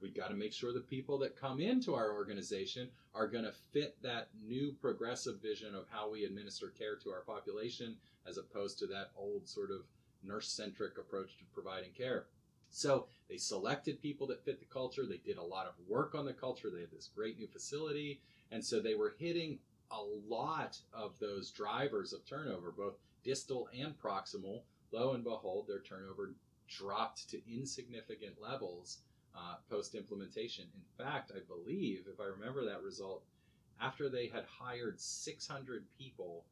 [0.00, 3.52] we got to make sure the people that come into our organization are going to
[3.72, 8.78] fit that new progressive vision of how we administer care to our population, as opposed
[8.78, 9.80] to that old sort of
[10.22, 12.26] nurse centric approach to providing care.
[12.70, 15.06] So they selected people that fit the culture.
[15.06, 16.70] They did a lot of work on the culture.
[16.70, 18.20] They had this great new facility.
[18.50, 19.58] And so they were hitting
[19.90, 22.94] a lot of those drivers of turnover, both
[23.24, 24.62] distal and proximal.
[24.92, 26.34] Lo and behold, their turnover
[26.68, 28.98] dropped to insignificant levels
[29.36, 30.64] uh, post implementation.
[30.74, 33.22] In fact, I believe, if I remember that result,
[33.80, 36.44] after they had hired 600 people,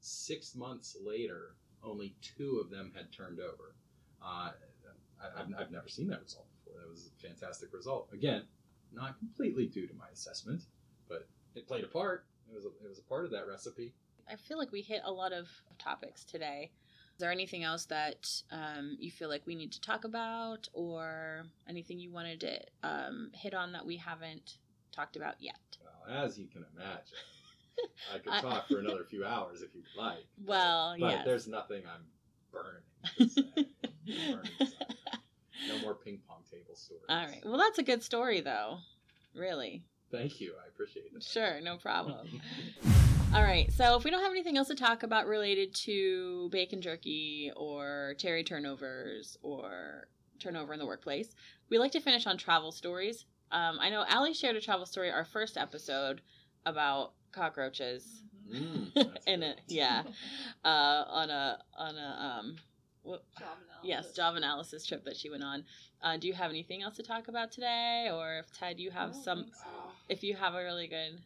[0.00, 3.74] six months later, only two of them had turned over.
[4.24, 4.50] Uh,
[5.36, 6.80] I, I've, I've never seen that result before.
[6.80, 8.08] That was a fantastic result.
[8.12, 8.42] Again,
[8.92, 10.62] not completely due to my assessment,
[11.08, 12.26] but it played a part.
[12.50, 13.92] It was a, it was a part of that recipe.
[14.30, 15.48] I feel like we hit a lot of
[15.78, 16.70] topics today.
[17.16, 21.46] Is there anything else that um, you feel like we need to talk about, or
[21.68, 24.58] anything you wanted to um, hit on that we haven't
[24.92, 25.78] talked about yet?
[25.82, 27.16] Well, as you can imagine,
[28.14, 30.26] I could talk for another few hours if you'd like.
[30.44, 31.24] Well, yeah but yes.
[31.24, 32.04] there's nothing I'm
[32.52, 32.82] burning.
[33.18, 33.42] to say.
[34.32, 34.95] Burning to say.
[35.68, 37.02] No more ping pong table stories.
[37.08, 37.42] All right.
[37.44, 38.78] Well, that's a good story, though.
[39.34, 39.82] Really.
[40.10, 40.54] Thank you.
[40.64, 41.22] I appreciate it.
[41.22, 42.40] Sure, no problem.
[43.34, 43.70] All right.
[43.72, 48.14] So if we don't have anything else to talk about related to bacon jerky or
[48.18, 50.08] cherry turnovers or
[50.38, 51.34] turnover in the workplace,
[51.68, 53.24] we like to finish on travel stories.
[53.50, 56.20] Um, I know Alli shared a travel story our first episode
[56.64, 58.92] about cockroaches Mm,
[59.26, 59.60] in it.
[59.66, 60.02] Yeah.
[60.64, 62.56] Uh, on a on a um.
[63.06, 63.48] What, Job
[63.84, 64.16] Yes, analysis.
[64.16, 65.64] job analysis trip that she went on.
[66.02, 69.14] Uh, do you have anything else to talk about today, or if Ted, you have
[69.14, 69.46] some?
[69.52, 69.66] so.
[70.08, 71.20] If you have a really good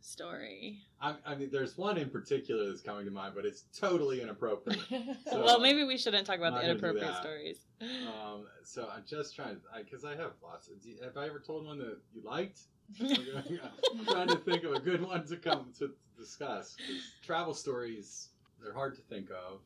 [0.00, 4.22] story, I, I mean, there's one in particular that's coming to mind, but it's totally
[4.22, 4.80] inappropriate.
[5.30, 7.58] So- well, maybe we shouldn't talk about the inappropriate stories.
[7.80, 10.68] Um, so I'm just trying, because I, have lots.
[10.68, 12.60] Of, do you- have I ever told one that you liked?
[13.00, 16.76] I'm trying to think of a good one to come to discuss.
[17.24, 18.28] travel stories,
[18.62, 19.60] they're hard to think of.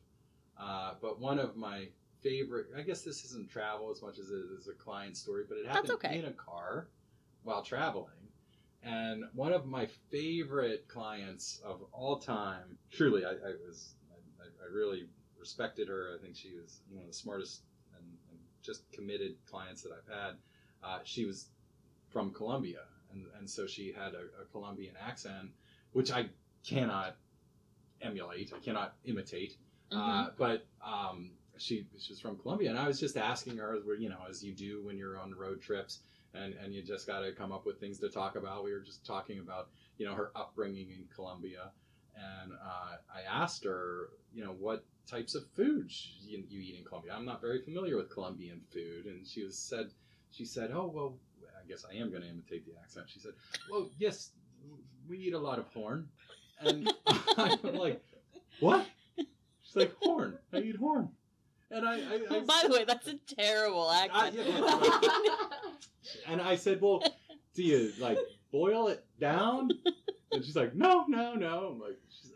[0.59, 1.87] Uh, but one of my
[2.21, 5.57] favorite, I guess this isn't travel as much as it is a client story, but
[5.57, 6.19] it happened okay.
[6.19, 6.87] in a car
[7.43, 8.11] while traveling.
[8.83, 13.95] And one of my favorite clients of all time, truly, I, I was,
[14.39, 15.07] I, I really
[15.39, 16.15] respected her.
[16.17, 17.63] I think she was one of the smartest
[17.97, 20.33] and, and just committed clients that I've had.
[20.83, 21.47] Uh, she was
[22.09, 22.81] from Colombia,
[23.11, 25.49] and, and so she had a, a Colombian accent,
[25.93, 26.27] which I
[26.65, 27.17] cannot
[28.01, 29.57] emulate, I cannot imitate.
[29.91, 29.97] Mm-hmm.
[29.97, 34.19] Uh, but um, she she's from Colombia, and I was just asking her, you know,
[34.29, 35.99] as you do when you're on road trips,
[36.33, 38.63] and and you just got to come up with things to talk about.
[38.63, 41.71] We were just talking about you know her upbringing in Colombia,
[42.15, 45.89] and uh, I asked her, you know, what types of food
[46.21, 47.13] you, you eat in Colombia.
[47.15, 49.91] I'm not very familiar with Colombian food, and she was said
[50.31, 53.07] she said, oh well, I guess I am going to imitate the accent.
[53.09, 53.33] She said,
[53.71, 54.31] well, yes,
[55.07, 56.07] we eat a lot of horn,
[56.59, 56.91] and
[57.37, 58.01] I'm like,
[58.59, 58.85] what?
[59.67, 60.37] She's like horn.
[60.53, 61.09] I eat horn,
[61.69, 64.35] and I, I, I By the way, that's a terrible accent.
[64.37, 65.19] yeah,
[66.27, 67.03] and I said, well,
[67.53, 68.17] do you like
[68.51, 69.69] boil it down?
[70.31, 71.71] And she's like, no, no, no.
[71.73, 72.31] I'm like, she's,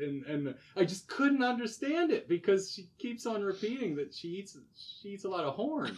[0.00, 4.56] and and I just couldn't understand it because she keeps on repeating that she eats
[4.74, 5.96] she eats a lot of horn.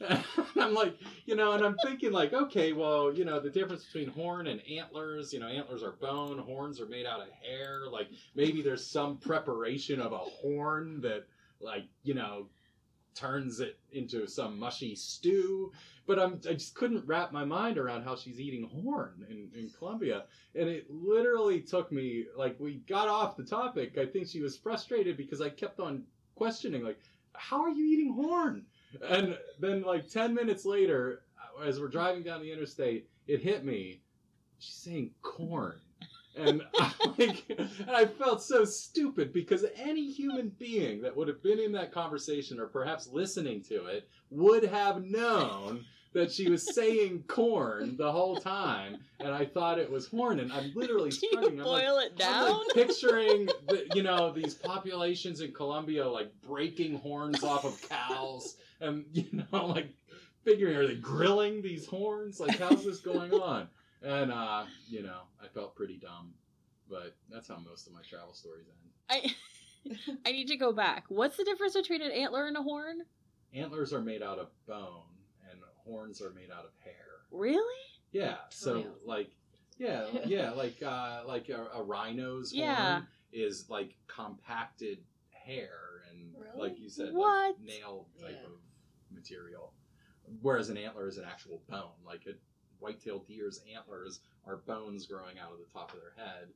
[0.00, 0.24] and
[0.60, 4.08] I'm like, you know, and I'm thinking like, okay, well, you know, the difference between
[4.10, 7.82] horn and antlers, you know, antlers are bone, horns are made out of hair.
[7.90, 11.24] Like maybe there's some preparation of a horn that,
[11.60, 12.46] like, you know,
[13.14, 15.72] turns it into some mushy stew.
[16.06, 19.70] But I'm, I just couldn't wrap my mind around how she's eating horn in, in
[19.70, 20.24] Colombia.
[20.54, 23.96] And it literally took me, like, we got off the topic.
[23.96, 26.04] I think she was frustrated because I kept on
[26.34, 26.98] questioning, like,
[27.34, 28.66] how are you eating horn?
[29.08, 31.22] And then, like, 10 minutes later,
[31.64, 34.00] as we're driving down the interstate, it hit me.
[34.58, 35.78] She's saying corn.
[36.36, 41.42] And I, like, and I felt so stupid because any human being that would have
[41.42, 46.74] been in that conversation or perhaps listening to it would have known that she was
[46.74, 50.40] saying corn the whole time, and I thought it was horn.
[50.40, 51.60] And I'm literally Do you starting.
[51.60, 56.32] I'm like, boil it I'm like picturing, the, you know, these populations in Colombia like
[56.42, 59.90] breaking horns off of cows, and you know, like
[60.44, 62.40] figuring are they grilling these horns?
[62.40, 63.68] Like, how's this going on?
[64.02, 66.32] And uh, you know, I felt pretty dumb,
[66.88, 69.34] but that's how most of my travel stories end.
[69.88, 69.96] I
[70.26, 71.04] I need to go back.
[71.08, 72.98] What's the difference between an antler and a horn?
[73.52, 75.02] Antlers are made out of bone,
[75.50, 76.94] and horns are made out of hair.
[77.30, 77.64] Really?
[78.12, 78.96] Yeah, so Nails.
[79.04, 79.30] like,
[79.78, 82.74] yeah, yeah, like uh, like a, a rhino's Yeah.
[82.94, 84.98] horn is like compacted
[85.30, 86.70] hair and Really?
[86.70, 87.56] like you said, What?
[87.56, 88.46] like nail type Yeah.
[88.48, 88.52] of
[89.12, 89.72] material.
[90.42, 91.90] Whereas an antler is an actual bone.
[92.04, 92.32] Like a
[92.80, 96.48] white-tailed deer's antlers are bones growing out of the top of their head.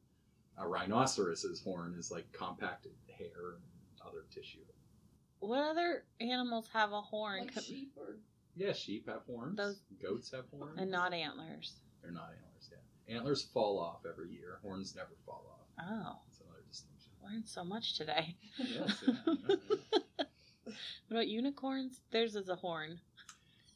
[0.58, 4.60] A rhinoceros's horn is like compacted hair and other tissue.
[5.40, 8.16] What other animals have a horn Like co- sheep or
[8.56, 9.56] Yeah, sheep have horns.
[9.56, 10.78] Those- Goats have horns.
[10.78, 11.74] and not antlers?
[12.02, 12.70] They're not antlers.
[12.70, 14.58] Yeah, antlers fall off every year.
[14.62, 15.84] Horns never fall off.
[15.90, 17.10] Oh, That's another distinction.
[17.22, 18.36] learned so much today.
[18.58, 19.56] Yes, yeah, yeah,
[19.92, 20.24] yeah.
[21.08, 22.00] What about unicorns?
[22.10, 22.98] Theirs is a horn.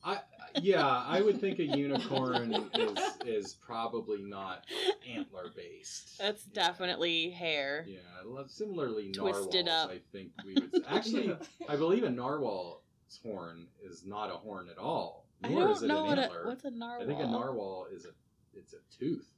[0.03, 0.21] I
[0.61, 4.65] yeah, I would think a unicorn is is probably not
[5.09, 6.19] antler based.
[6.19, 7.85] That's definitely hair.
[7.89, 9.85] Yeah, lo- similarly Twisted narwhals.
[9.87, 9.91] up.
[9.91, 11.37] I think we would actually.
[11.69, 12.81] I believe a narwhal's
[13.23, 15.27] horn is not a horn at all.
[15.43, 16.47] Nor is don't it know an what a, antler.
[16.47, 17.03] what's a narwhal.
[17.03, 18.11] I think a narwhal is a
[18.55, 19.29] it's a tooth.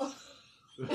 [0.00, 0.14] oh.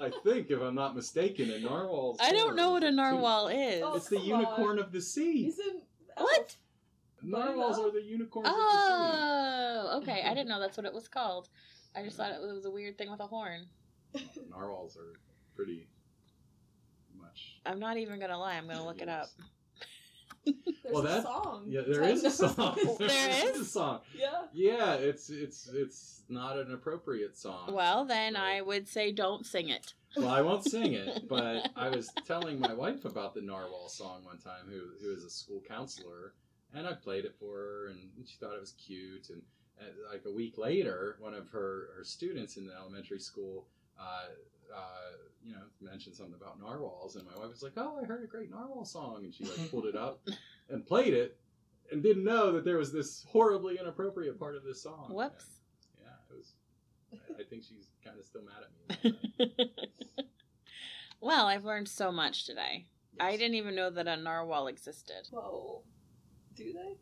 [0.00, 2.18] I think, if I'm not mistaken, a narwhal's.
[2.20, 3.82] I don't know what a narwhal is.
[3.84, 5.44] Oh, It's the come unicorn of the sea.
[5.44, 5.70] He's oh.
[5.70, 5.80] in
[6.16, 6.56] What?
[7.30, 10.22] Narwhals are the unicorns of the Oh, okay.
[10.26, 11.48] I didn't know that's what it was called.
[11.96, 13.66] I just thought it was a weird thing with a horn.
[14.16, 14.28] sea.
[14.50, 15.18] Narwhals are
[15.56, 15.88] pretty
[17.18, 17.60] much.
[17.66, 18.54] I'm not even gonna lie.
[18.54, 19.28] I'm gonna look it up.
[20.44, 20.56] There's
[20.90, 21.64] Well, a that- song.
[21.68, 22.54] Yeah, there Ten is a song.
[22.84, 22.98] notes.
[22.98, 24.00] There is a song.
[24.16, 24.42] yeah.
[24.52, 27.72] Yeah, it's it's it's not an appropriate song.
[27.74, 28.56] Well, then Right.
[28.58, 29.94] I would say don't sing it.
[30.16, 34.24] Well, I won't sing it, but I was telling my wife about the Narwhal song
[34.24, 36.32] one time, who who is a school counselor,
[36.74, 39.28] and I played it for her, and she thought it was cute.
[39.30, 39.42] And,
[39.80, 43.66] and like a week later, one of her her students in the elementary school,
[43.98, 44.26] uh,
[44.74, 44.80] uh,
[45.42, 48.26] you know, mentioned something about narwhals, and my wife was like, "Oh, I heard a
[48.26, 50.20] great narwhal song," and she like pulled it up
[50.68, 51.38] and played it,
[51.92, 55.10] and didn't know that there was this horribly inappropriate part of this song.
[55.10, 55.46] Whoops.
[56.00, 56.52] Yeah, it was.
[57.12, 59.60] I- I think she's kind of still mad at me.
[61.20, 62.86] well, I've learned so much today.
[63.20, 65.28] I didn't even know that a narwhal existed.
[65.30, 65.82] Whoa.
[66.58, 66.96] Do they?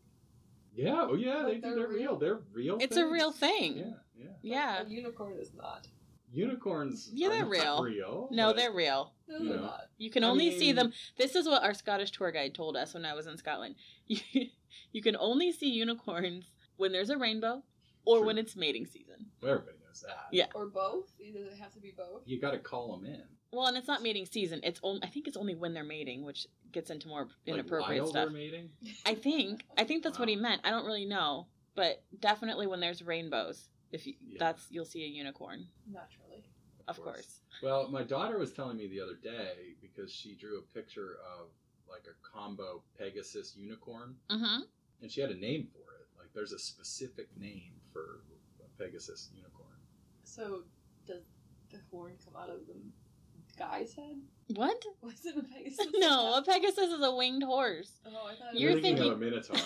[0.83, 1.61] Yeah, oh yeah, they Like do.
[1.61, 1.97] they're They're real.
[1.97, 2.15] real?
[2.17, 2.77] They're real.
[2.79, 3.77] It's a real thing.
[3.77, 3.85] Yeah,
[4.15, 4.27] yeah.
[4.43, 4.81] Yeah.
[4.83, 5.87] A unicorn is not.
[6.31, 7.09] Unicorns.
[7.13, 7.83] Yeah, they're not real.
[7.83, 8.27] Real.
[8.31, 9.13] No, but- they're real.
[9.27, 9.63] No, You they're know.
[9.63, 9.81] not.
[9.97, 10.93] You can I only see them.
[11.17, 13.75] This is what our Scottish tour guide told us when I was in Scotland.
[14.09, 14.47] You,
[14.93, 16.45] you can only see unicorns
[16.77, 17.61] when there's a rainbow
[18.05, 18.27] or True.
[18.27, 19.25] when it's mating season.
[19.43, 20.27] Everybody knows that.
[20.31, 20.45] Yeah.
[20.55, 21.11] Or both.
[21.19, 22.21] Either they have to be both.
[22.25, 23.23] You got to call them in.
[23.51, 24.59] Well, and it's not mating season.
[24.63, 28.09] It's only I think it's only when they're mating, which gets into more inappropriate like
[28.09, 28.25] stuff.
[28.25, 28.69] Wilder mating.
[29.05, 30.61] I think I think that's what he meant.
[30.65, 34.37] I don't really know, but definitely when there's rainbows, if you Yeah.
[34.39, 36.43] that's you'll see a unicorn, Naturally.
[36.89, 37.39] of course.
[37.63, 41.47] Well, my daughter was telling me the other day because she drew a picture of
[41.89, 44.63] like a combo Pegasus unicorn, Mm-hmm.
[45.01, 46.07] and she had a name for it.
[46.19, 48.19] Like, there's a specific name for
[48.59, 49.66] a Pegasus unicorn.
[50.37, 50.61] So,
[51.07, 51.23] does
[51.71, 52.75] the horn come out of the
[53.57, 54.17] guy's head?
[54.55, 54.81] What?
[55.01, 55.87] Was it a Pegasus?
[55.95, 57.91] No, a Pegasus is a winged horse.
[58.05, 59.57] Oh, I thought it You're was thinking, thinking- of a minotaur.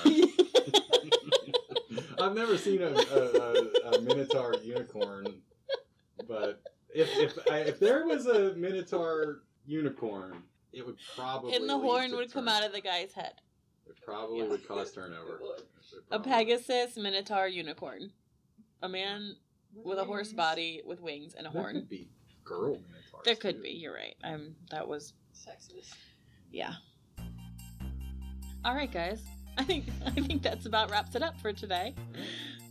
[2.26, 5.42] I've never seen a, a, a, a minotaur unicorn,
[6.28, 6.62] but
[6.94, 11.84] if if I, if there was a minotaur unicorn, it would probably and the lead
[11.84, 13.34] horn to would come out of the guy's head.
[13.88, 14.46] It probably Yeah.
[14.50, 15.36] would cause turnover.
[15.36, 15.60] It would.
[15.62, 18.12] It A Pegasus Minotaur unicorn.
[18.84, 19.36] A man
[19.74, 21.64] with a horse body with wings and a horn.
[21.64, 21.76] There horn.
[21.82, 22.10] could be
[22.44, 23.24] girl minotaurs.
[23.26, 23.64] There could too.
[23.64, 23.70] be.
[23.72, 24.16] You're right.
[24.24, 24.56] I'm.
[24.72, 25.94] that was Sexist.
[26.52, 26.74] yeah.
[28.64, 29.22] All right, guys.
[29.58, 31.96] I think I think that's about wraps it up for today.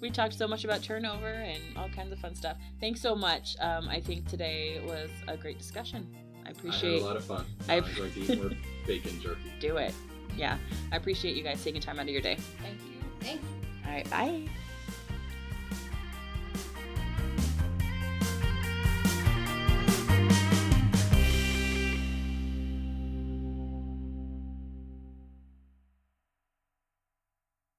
[0.00, 2.56] We talked so much about turnover and all kinds of fun stuff.
[2.80, 3.54] Thanks so much.
[3.60, 6.06] Um, I think today was a great discussion.
[6.14, 7.44] I I had appreciate a lot of fun.
[7.68, 8.50] I- I'm going to eat more
[8.86, 9.52] bacon jerky.
[9.60, 9.92] do it.
[10.36, 10.56] Yeah,
[10.90, 12.36] I appreciate you guys taking time out of your day.
[12.62, 13.00] Thank you.
[13.20, 13.44] Thanks.
[13.84, 14.48] All right, bye.